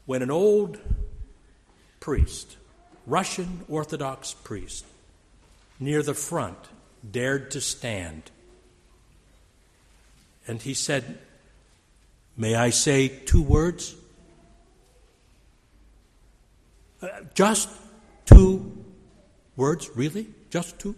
when 0.06 0.22
an 0.22 0.30
old 0.30 0.78
priest, 2.04 2.58
Russian 3.06 3.64
Orthodox 3.66 4.34
priest, 4.34 4.84
near 5.80 6.02
the 6.02 6.12
front 6.12 6.58
dared 7.10 7.50
to 7.52 7.62
stand. 7.62 8.30
And 10.46 10.60
he 10.60 10.74
said, 10.74 11.18
May 12.36 12.56
I 12.56 12.68
say 12.68 13.08
two 13.08 13.40
words? 13.40 13.94
Uh, 17.00 17.08
just 17.32 17.70
two 18.26 18.84
words, 19.56 19.88
really? 19.96 20.26
Just 20.50 20.78
two? 20.78 20.94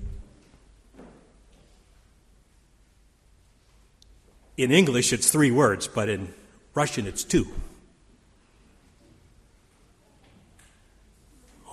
In 4.57 4.73
English, 4.73 5.13
it's 5.13 5.31
three 5.31 5.53
words, 5.53 5.87
but 5.87 6.09
in 6.09 6.35
Russian, 6.75 7.07
it's 7.07 7.23
two. 7.23 7.47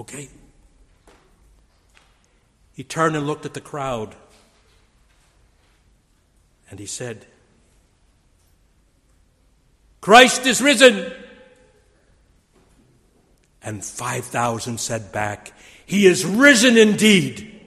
Okay? 0.03 0.27
He 2.73 2.83
turned 2.83 3.15
and 3.15 3.25
looked 3.25 3.45
at 3.45 3.53
the 3.53 3.61
crowd, 3.61 4.15
and 6.69 6.77
he 6.77 6.85
said, 6.85 7.25
Christ 10.01 10.45
is 10.45 10.61
risen. 10.61 11.13
And 13.61 13.85
5,000 13.85 14.77
said 14.77 15.13
back, 15.13 15.53
He 15.85 16.05
is 16.05 16.25
risen 16.25 16.77
indeed. 16.77 17.61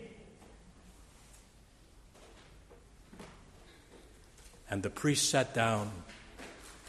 And 4.68 4.82
the 4.82 4.90
priest 4.90 5.30
sat 5.30 5.54
down 5.54 5.90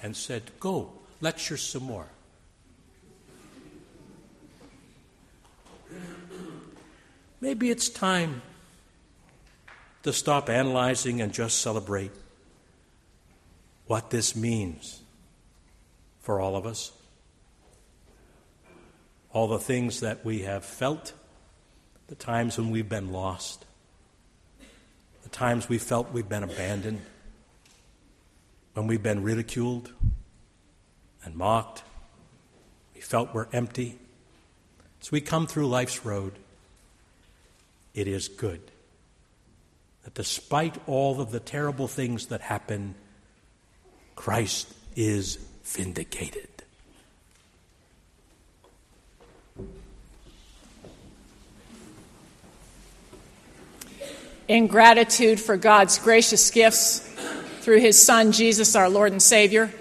and 0.04 0.14
said, 0.14 0.44
Go, 0.60 0.92
lecture 1.22 1.56
some 1.56 1.84
more. 1.84 2.08
Maybe 7.40 7.70
it's 7.70 7.88
time 7.88 8.42
to 10.04 10.12
stop 10.12 10.50
analyzing 10.50 11.22
and 11.22 11.32
just 11.32 11.62
celebrate 11.62 12.12
what 13.86 14.10
this 14.10 14.36
means 14.36 15.02
for 16.22 16.40
all 16.40 16.56
of 16.56 16.66
us. 16.66 16.92
All 19.32 19.48
the 19.48 19.60
things 19.60 20.00
that 20.00 20.26
we 20.26 20.40
have 20.44 20.66
felt, 20.66 21.14
the 22.08 22.16
times 22.16 22.58
when 22.58 22.72
we've 22.72 22.90
been 22.90 23.12
lost, 23.12 23.66
the 25.22 25.30
times 25.30 25.70
we 25.70 25.78
felt 25.78 26.12
we've 26.12 26.30
been 26.30 26.44
abandoned, 26.44 27.02
when 28.74 28.88
we've 28.88 29.04
been 29.04 29.22
ridiculed 29.22 29.92
and 31.24 31.36
mocked, 31.36 31.84
we 32.96 33.02
felt 33.02 33.34
we're 33.34 33.48
empty. 33.54 34.00
As 35.02 35.12
we 35.12 35.22
come 35.22 35.46
through 35.46 35.68
life's 35.68 36.04
road, 36.04 36.34
it 37.98 38.08
is 38.08 38.28
good. 38.28 38.62
That 40.04 40.14
despite 40.14 40.78
all 40.88 41.20
of 41.20 41.32
the 41.32 41.40
terrible 41.40 41.88
things 41.88 42.28
that 42.28 42.42
happen, 42.42 42.94
Christ 44.16 44.72
is 44.96 45.38
vindicated. 45.64 46.48
In 54.48 54.68
gratitude 54.68 55.40
for 55.40 55.58
God's 55.58 55.98
gracious 55.98 56.52
gifts 56.52 57.00
through 57.62 57.80
his 57.80 58.02
Son, 58.02 58.32
Jesus, 58.32 58.76
our 58.76 58.90
Lord 58.90 59.12
and 59.12 59.22
Savior, 59.22 59.74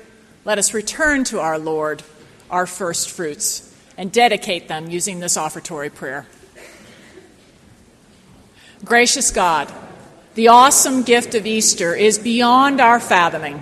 let 0.46 0.58
us 0.58 0.72
return 0.72 1.24
to 1.24 1.38
our 1.38 1.58
Lord 1.58 2.02
our 2.50 2.66
first 2.66 3.10
fruits 3.10 3.74
and 3.98 4.10
dedicate 4.10 4.68
them 4.68 4.88
using 4.90 5.20
this 5.20 5.36
offertory 5.36 5.90
prayer. 5.90 6.26
Gracious 8.87 9.32
God, 9.32 9.68
the 10.37 10.47
awesome 10.47 11.03
gift 11.03 11.34
of 11.34 11.45
Easter 11.45 11.93
is 11.93 12.20
beyond 12.20 12.80
our 12.80 13.01
fathoming. 13.01 13.61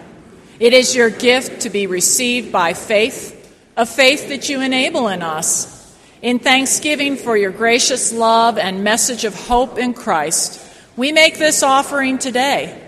It 0.60 0.74
is 0.74 0.94
your 0.94 1.08
gift 1.08 1.62
to 1.62 1.70
be 1.70 1.86
received 1.86 2.52
by 2.52 2.74
faith, 2.74 3.56
a 3.74 3.86
faith 3.86 4.28
that 4.28 4.50
you 4.50 4.60
enable 4.60 5.08
in 5.08 5.22
us. 5.22 5.96
In 6.20 6.38
thanksgiving 6.40 7.16
for 7.16 7.38
your 7.38 7.52
gracious 7.52 8.12
love 8.12 8.58
and 8.58 8.84
message 8.84 9.24
of 9.24 9.34
hope 9.34 9.78
in 9.78 9.94
Christ, 9.94 10.60
we 10.94 11.10
make 11.10 11.38
this 11.38 11.62
offering 11.62 12.18
today. 12.18 12.78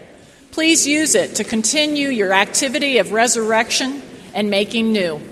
Please 0.50 0.86
use 0.86 1.14
it 1.14 1.36
to 1.36 1.44
continue 1.44 2.10
your 2.10 2.34
activity 2.34 2.98
of 2.98 3.12
resurrection 3.12 4.02
and 4.34 4.50
making 4.50 4.92
new. 4.92 5.22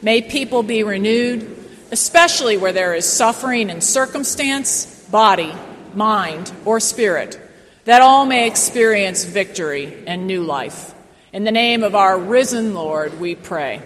May 0.00 0.22
people 0.22 0.62
be 0.62 0.84
renewed, 0.84 1.58
especially 1.90 2.56
where 2.56 2.72
there 2.72 2.94
is 2.94 3.04
suffering 3.04 3.68
in 3.68 3.80
circumstance, 3.80 4.86
body, 5.10 5.52
mind, 5.96 6.52
or 6.64 6.78
spirit, 6.78 7.40
that 7.84 8.02
all 8.02 8.26
may 8.26 8.46
experience 8.46 9.24
victory 9.24 10.04
and 10.06 10.26
new 10.26 10.42
life. 10.42 10.94
In 11.32 11.44
the 11.44 11.52
name 11.52 11.82
of 11.82 11.94
our 11.94 12.18
risen 12.18 12.74
Lord, 12.74 13.18
we 13.20 13.34
pray. 13.34 13.82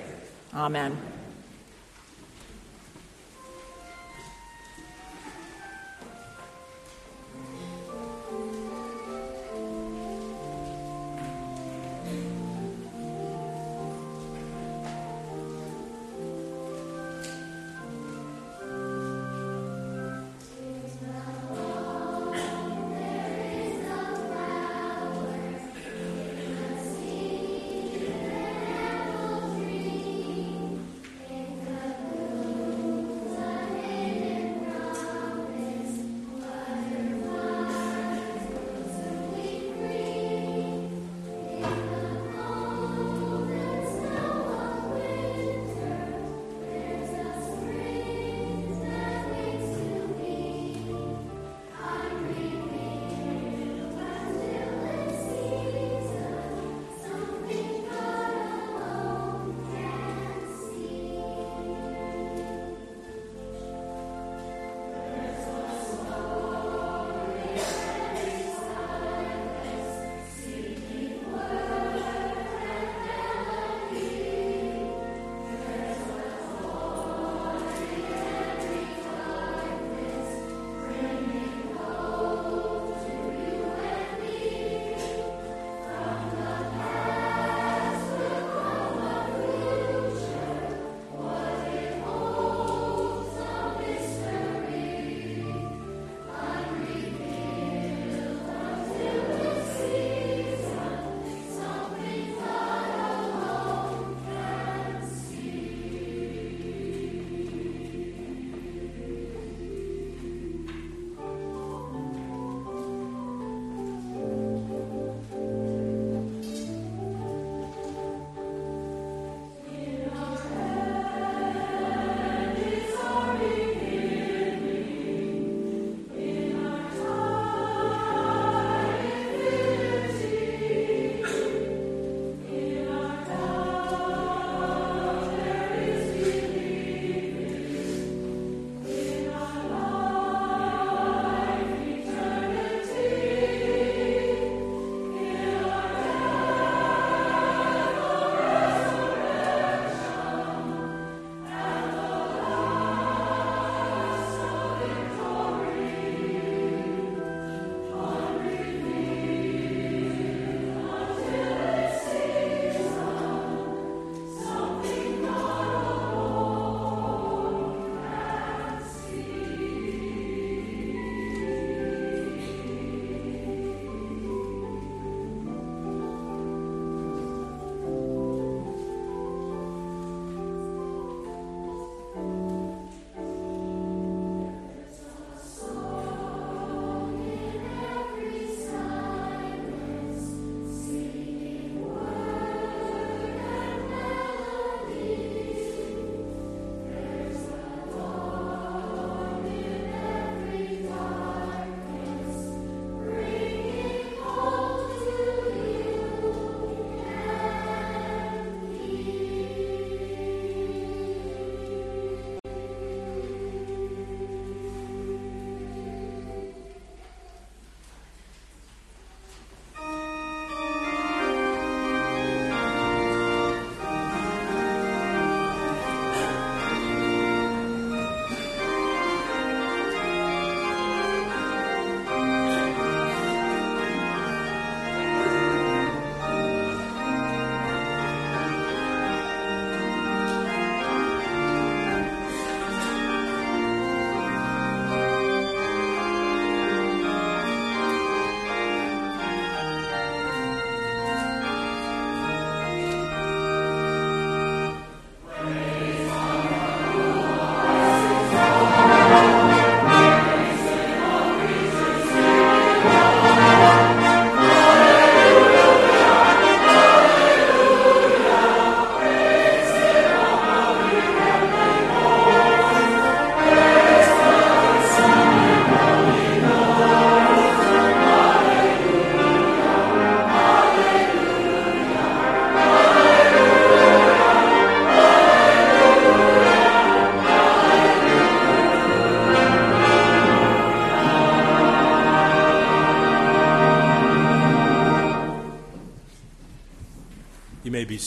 Amen. 0.55 1.10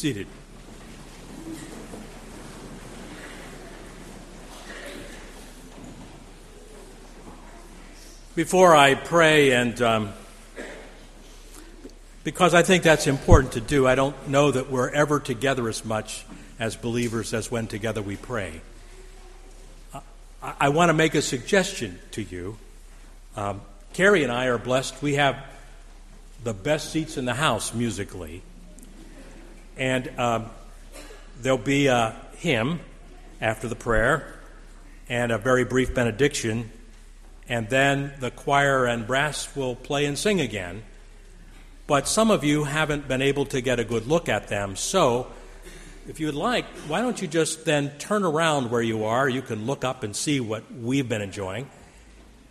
Seated. 0.04 0.28
Before 8.36 8.76
I 8.76 8.96
pray, 8.96 9.54
and 9.54 9.82
um, 9.82 10.12
because 12.26 12.54
I 12.54 12.64
think 12.64 12.84
that's 12.84 13.08
important 13.08 13.54
to 13.54 13.62
do, 13.62 13.88
I 13.88 13.96
don't 13.96 14.28
know 14.28 14.52
that 14.52 14.70
we're 14.70 14.90
ever 14.90 15.22
together 15.22 15.70
as 15.70 15.86
much 15.86 16.26
as 16.60 16.76
believers 16.76 17.34
as 17.34 17.50
when 17.50 17.68
together 17.68 18.02
we 18.02 18.18
pray. 18.18 18.60
I, 19.94 20.54
I 20.60 20.68
want 20.68 20.90
to 20.90 20.94
make 20.94 21.16
a 21.16 21.22
suggestion 21.22 21.98
to 22.12 22.22
you. 22.22 22.58
Um, 23.38 23.62
Carrie 23.94 24.24
and 24.24 24.34
I 24.34 24.48
are 24.48 24.58
blessed. 24.58 25.02
We 25.02 25.14
have 25.14 25.42
the 26.44 26.54
best 26.54 26.92
seats 26.92 27.16
in 27.16 27.24
the 27.24 27.36
house 27.36 27.74
musically. 27.74 28.42
And 29.78 30.20
um, 30.20 30.50
there'll 31.42 31.58
be 31.58 31.88
a 31.88 32.16
hymn 32.38 32.80
after 33.42 33.68
the 33.68 33.76
prayer 33.76 34.40
and 35.10 35.32
a 35.32 35.38
very 35.38 35.66
brief 35.66 35.94
benediction 35.94 36.72
and 37.50 37.70
then 37.70 38.14
the 38.20 38.32
choir 38.32 38.86
and 38.86 39.06
brass 39.06 39.54
will 39.56 39.76
play 39.76 40.06
and 40.06 40.18
sing 40.18 40.40
again. 40.40 40.84
But 41.88 42.08
some 42.08 42.32
of 42.32 42.44
you 42.44 42.64
haven't 42.64 43.08
been 43.08 43.22
able 43.22 43.46
to 43.48 43.62
get 43.62 43.80
a 43.80 43.84
good 43.84 44.08
look 44.08 44.30
at 44.30 44.48
them, 44.48 44.76
so 44.76 45.28
if 46.08 46.20
you 46.20 46.28
would 46.28 46.36
like, 46.36 46.66
why 46.88 47.02
don't 47.02 47.22
you 47.22 47.28
just 47.28 47.66
then 47.66 47.92
turn 47.98 48.24
around 48.24 48.72
where 48.72 48.82
you 48.82 49.06
are? 49.06 49.28
You 49.28 49.42
can 49.42 49.66
look 49.66 49.84
up 49.84 50.04
and 50.04 50.16
see 50.16 50.40
what 50.40 50.64
we've 50.74 51.08
been 51.08 51.22
enjoying. 51.22 51.70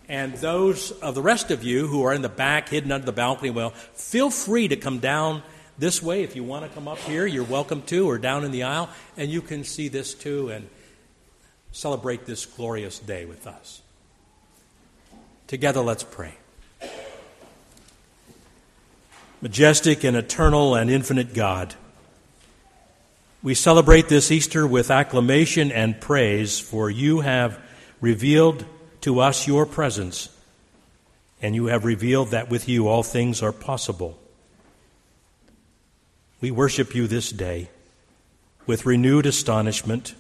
And 0.09 0.35
those 0.35 0.91
of 0.91 1.15
the 1.15 1.23
rest 1.23 1.51
of 1.51 1.65
you 1.65 1.87
who 1.87 2.05
are 2.05 2.13
in 2.13 2.23
the 2.23 2.29
back, 2.29 2.69
hidden 2.69 2.93
under 2.93 3.07
the 3.07 3.13
balcony, 3.13 3.51
well, 3.51 3.71
feel 3.71 4.31
free 4.31 4.69
to 4.69 4.77
come 4.77 4.99
down 4.99 5.43
this 5.79 6.03
way. 6.03 6.23
If 6.23 6.37
you 6.37 6.45
want 6.45 6.65
to 6.65 6.71
come 6.71 6.89
up 6.89 6.99
here, 6.99 7.27
you're 7.27 7.45
welcome 7.45 7.83
to, 7.83 8.09
or 8.09 8.19
down 8.19 8.45
in 8.45 8.51
the 8.51 8.63
aisle, 8.65 8.89
and 9.17 9.31
you 9.31 9.43
can 9.43 9.65
see 9.65 9.89
this 9.89 10.15
too 10.15 10.49
and 10.49 10.69
celebrate 11.73 12.27
this 12.27 12.47
glorious 12.47 12.99
day 12.99 13.25
with 13.25 13.47
us. 13.47 13.83
Together, 15.47 15.81
let's 15.81 16.05
pray. 16.05 16.35
Majestic 19.41 20.05
and 20.05 20.17
eternal 20.17 20.75
and 20.75 20.89
infinite 20.89 21.35
God, 21.35 21.75
we 23.43 23.55
celebrate 23.55 24.09
this 24.09 24.31
Easter 24.31 24.67
with 24.67 24.91
acclamation 24.91 25.73
and 25.73 26.01
praise, 26.01 26.61
for 26.61 26.89
you 26.89 27.21
have 27.21 27.59
revealed 28.01 28.65
to 29.01 29.19
us 29.19 29.49
your 29.49 29.67
presence, 29.67 30.29
and 31.41 31.57
you 31.57 31.67
have 31.67 31.85
revealed 31.85 32.29
that 32.29 32.49
with 32.49 32.69
you 32.69 32.87
all 32.87 33.03
things 33.03 33.43
are 33.43 33.51
possible. 33.51 34.17
We 36.43 36.51
worship 36.51 36.93
you 36.93 37.07
this 37.07 37.31
day 37.31 37.71
with 38.67 38.85
renewed 38.85 39.27
astonishment, 39.27 40.17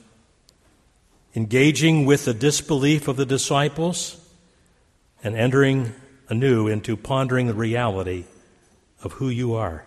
engaging 1.34 2.06
with 2.06 2.26
the 2.26 2.32
disbelief 2.32 3.08
of 3.08 3.16
the 3.16 3.26
disciples 3.26 4.24
and 5.24 5.34
entering 5.34 5.92
anew 6.28 6.68
into 6.68 6.96
pondering 6.96 7.48
the 7.48 7.54
reality 7.54 8.22
of 9.02 9.14
who 9.14 9.30
you 9.30 9.54
are. 9.54 9.84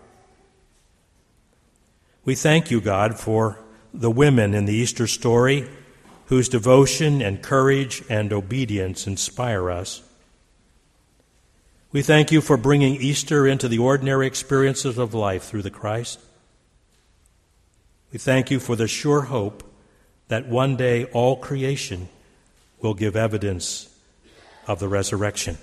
We 2.26 2.34
thank 2.34 2.70
you, 2.70 2.82
God, 2.82 3.18
for 3.18 3.58
the 3.94 4.10
women 4.10 4.52
in 4.52 4.66
the 4.66 4.74
Easter 4.74 5.06
story 5.06 5.66
whose 6.26 6.50
devotion 6.50 7.22
and 7.22 7.42
courage 7.42 8.04
and 8.10 8.30
obedience 8.30 9.06
inspire 9.06 9.70
us. 9.70 10.05
We 11.96 12.02
thank 12.02 12.30
you 12.30 12.42
for 12.42 12.58
bringing 12.58 12.96
Easter 12.96 13.46
into 13.46 13.68
the 13.68 13.78
ordinary 13.78 14.26
experiences 14.26 14.98
of 14.98 15.14
life 15.14 15.44
through 15.44 15.62
the 15.62 15.70
Christ. 15.70 16.20
We 18.12 18.18
thank 18.18 18.50
you 18.50 18.60
for 18.60 18.76
the 18.76 18.86
sure 18.86 19.22
hope 19.22 19.64
that 20.28 20.46
one 20.46 20.76
day 20.76 21.06
all 21.06 21.36
creation 21.36 22.10
will 22.82 22.92
give 22.92 23.16
evidence 23.16 23.88
of 24.66 24.78
the 24.78 24.88
resurrection. 24.88 25.56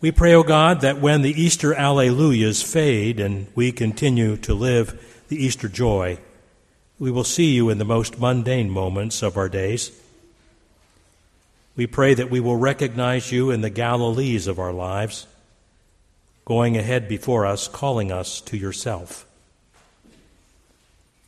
We 0.00 0.12
pray, 0.12 0.34
O 0.34 0.38
oh 0.38 0.42
God, 0.44 0.82
that 0.82 1.00
when 1.00 1.22
the 1.22 1.42
Easter 1.42 1.74
alleluias 1.74 2.62
fade 2.62 3.18
and 3.18 3.48
we 3.56 3.72
continue 3.72 4.36
to 4.36 4.54
live 4.54 5.24
the 5.26 5.44
Easter 5.44 5.68
joy, 5.68 6.18
we 7.00 7.10
will 7.10 7.24
see 7.24 7.50
you 7.50 7.70
in 7.70 7.78
the 7.78 7.84
most 7.84 8.20
mundane 8.20 8.70
moments 8.70 9.24
of 9.24 9.36
our 9.36 9.48
days. 9.48 9.90
We 11.76 11.86
pray 11.86 12.14
that 12.14 12.30
we 12.30 12.40
will 12.40 12.56
recognize 12.56 13.30
you 13.30 13.50
in 13.50 13.60
the 13.60 13.70
Galilees 13.70 14.46
of 14.46 14.58
our 14.58 14.72
lives, 14.72 15.26
going 16.46 16.76
ahead 16.76 17.06
before 17.06 17.44
us, 17.44 17.68
calling 17.68 18.10
us 18.10 18.40
to 18.42 18.56
yourself. 18.56 19.26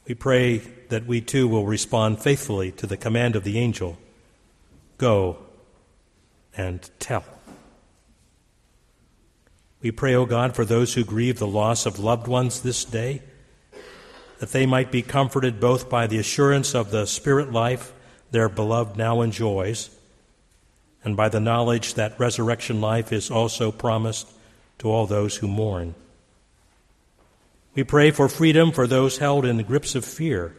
We 0.07 0.15
pray 0.15 0.59
that 0.89 1.07
we 1.07 1.21
too 1.21 1.47
will 1.47 1.67
respond 1.67 2.23
faithfully 2.23 2.73
to 2.73 2.87
the 2.87 2.97
command 2.97 3.37
of 3.37 3.45
the 3.45 3.59
angel 3.59 3.99
Go 4.97 5.39
and 6.57 6.91
tell. 6.99 7.25
We 9.81 9.93
pray, 9.93 10.17
O 10.17 10.27
God, 10.27 10.57
for 10.57 10.65
those 10.65 10.95
who 10.95 11.05
grieve 11.05 11.39
the 11.39 11.47
loss 11.47 11.87
of 11.87 12.01
loved 12.01 12.27
ones 12.27 12.63
this 12.63 12.85
day, 12.85 13.23
that 14.41 14.51
they 14.51 14.67
might 14.67 14.91
be 14.91 15.03
comforted 15.03 15.61
both 15.61 15.89
by 15.89 16.09
the 16.09 16.19
assurance 16.19 16.75
of 16.75 16.91
the 16.91 17.07
spirit 17.07 17.53
life 17.53 17.93
their 18.33 18.49
beloved 18.49 18.97
now 18.97 19.21
enjoys, 19.21 19.89
and 21.05 21.17
by 21.17 21.29
the 21.29 21.41
knowledge 21.41 21.95
that 21.95 22.19
resurrection 22.19 22.81
life 22.81 23.13
is 23.13 23.31
also 23.31 23.71
promised 23.71 24.29
to 24.79 24.91
all 24.91 25.07
those 25.07 25.37
who 25.37 25.49
mourn. 25.49 25.95
We 27.75 27.85
pray 27.85 28.11
for 28.11 28.29
freedom 28.29 28.73
for 28.73 28.87
those 28.87 29.19
held 29.19 29.45
in 29.45 29.57
the 29.57 29.63
grips 29.63 29.95
of 29.95 30.05
fear, 30.05 30.57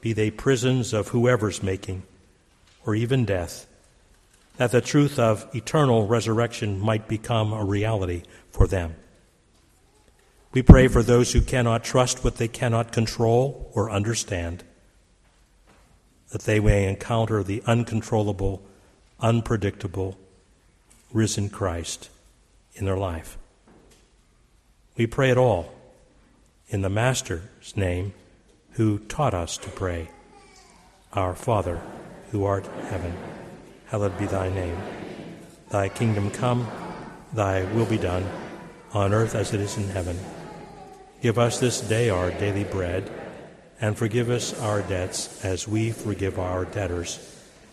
be 0.00 0.12
they 0.12 0.30
prisons 0.30 0.92
of 0.92 1.08
whoever's 1.08 1.62
making 1.62 2.04
or 2.86 2.94
even 2.94 3.24
death, 3.24 3.66
that 4.56 4.70
the 4.70 4.80
truth 4.80 5.18
of 5.18 5.48
eternal 5.54 6.06
resurrection 6.06 6.78
might 6.78 7.08
become 7.08 7.52
a 7.52 7.64
reality 7.64 8.22
for 8.50 8.66
them. 8.66 8.94
We 10.52 10.62
pray 10.62 10.88
for 10.88 11.02
those 11.02 11.32
who 11.32 11.40
cannot 11.40 11.84
trust 11.84 12.24
what 12.24 12.36
they 12.36 12.48
cannot 12.48 12.92
control 12.92 13.70
or 13.74 13.90
understand, 13.90 14.64
that 16.30 16.42
they 16.42 16.60
may 16.60 16.88
encounter 16.88 17.42
the 17.42 17.62
uncontrollable, 17.66 18.62
unpredictable, 19.20 20.18
risen 21.12 21.48
Christ 21.50 22.10
in 22.74 22.84
their 22.84 22.96
life. 22.96 23.36
We 24.96 25.06
pray 25.06 25.30
it 25.30 25.38
all 25.38 25.72
in 26.68 26.82
the 26.82 26.90
Master's 26.90 27.76
name 27.76 28.12
who 28.72 28.98
taught 28.98 29.34
us 29.34 29.56
to 29.58 29.70
pray, 29.70 30.08
Our 31.12 31.34
Father 31.34 31.80
who 32.30 32.44
art 32.44 32.66
in 32.66 32.86
heaven, 32.86 33.16
hallowed 33.86 34.16
be 34.18 34.26
thy 34.26 34.48
name. 34.48 34.76
Thy 35.70 35.88
kingdom 35.88 36.30
come, 36.30 36.68
thy 37.32 37.64
will 37.74 37.86
be 37.86 37.98
done, 37.98 38.24
on 38.92 39.12
earth 39.12 39.34
as 39.34 39.52
it 39.52 39.60
is 39.60 39.76
in 39.76 39.88
heaven. 39.88 40.18
Give 41.22 41.38
us 41.38 41.60
this 41.60 41.80
day 41.80 42.10
our 42.10 42.30
daily 42.30 42.64
bread, 42.64 43.10
and 43.80 43.96
forgive 43.96 44.30
us 44.30 44.58
our 44.60 44.82
debts 44.82 45.44
as 45.44 45.66
we 45.66 45.90
forgive 45.90 46.38
our 46.38 46.64
debtors. 46.64 47.39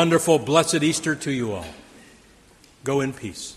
Wonderful, 0.00 0.38
blessed 0.38 0.82
Easter 0.82 1.14
to 1.14 1.30
you 1.30 1.52
all. 1.52 1.66
Go 2.84 3.02
in 3.02 3.12
peace. 3.12 3.54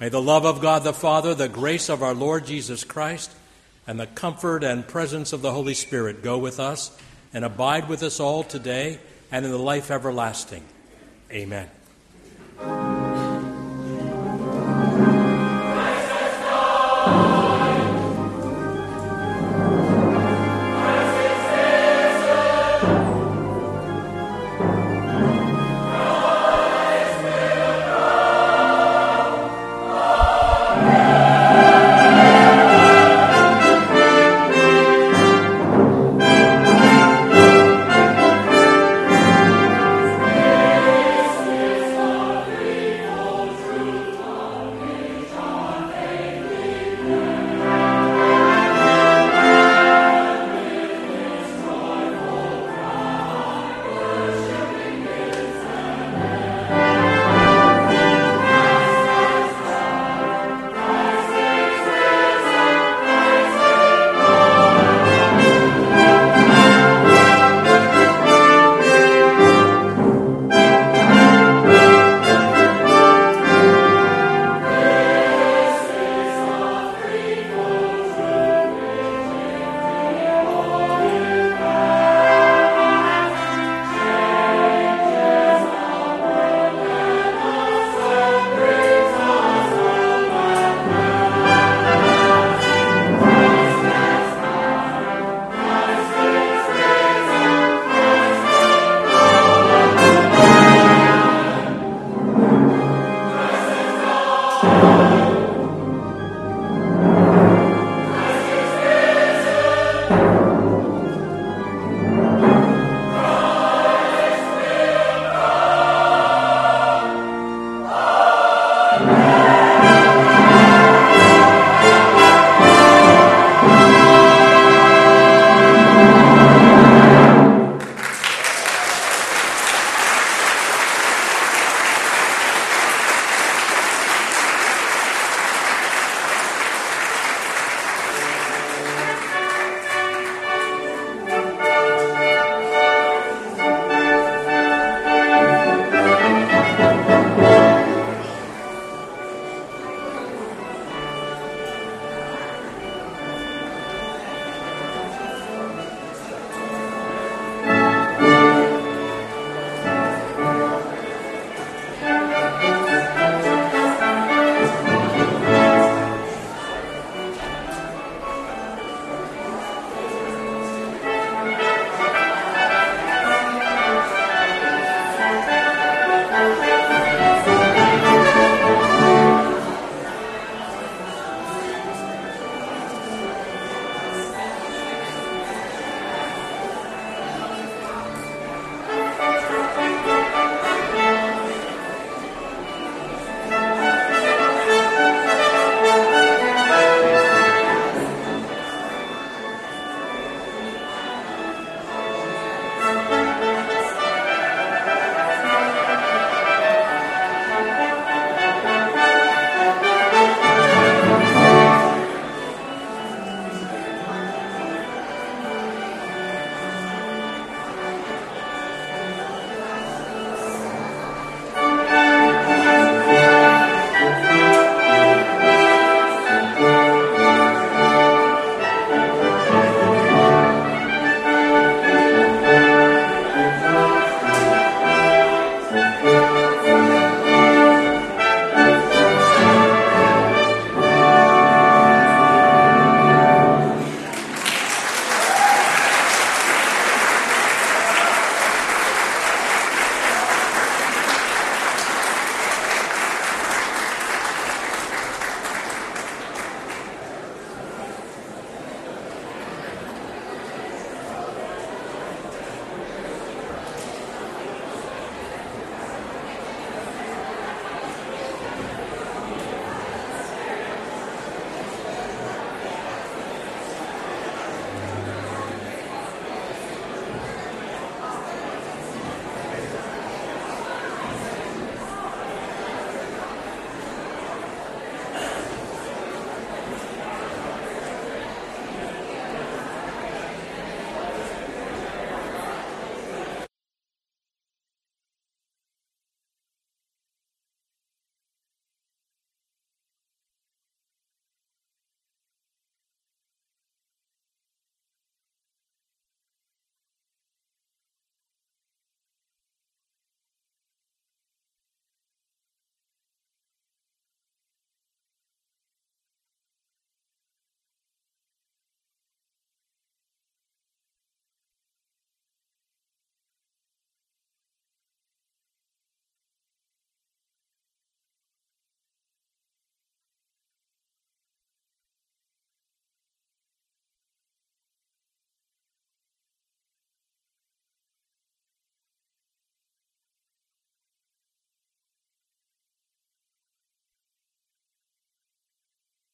May 0.00 0.08
the 0.08 0.20
love 0.20 0.44
of 0.44 0.60
God 0.60 0.82
the 0.82 0.92
Father, 0.92 1.32
the 1.32 1.48
grace 1.48 1.88
of 1.88 2.02
our 2.02 2.12
Lord 2.12 2.44
Jesus 2.44 2.82
Christ, 2.82 3.30
and 3.86 4.00
the 4.00 4.08
comfort 4.08 4.64
and 4.64 4.84
presence 4.84 5.32
of 5.32 5.42
the 5.42 5.52
Holy 5.52 5.74
Spirit 5.74 6.24
go 6.24 6.38
with 6.38 6.58
us 6.58 6.90
and 7.32 7.44
abide 7.44 7.88
with 7.88 8.02
us 8.02 8.18
all 8.18 8.42
today 8.42 8.98
and 9.30 9.44
in 9.44 9.52
the 9.52 9.58
life 9.58 9.92
everlasting. 9.92 10.64
Amen. 11.30 11.70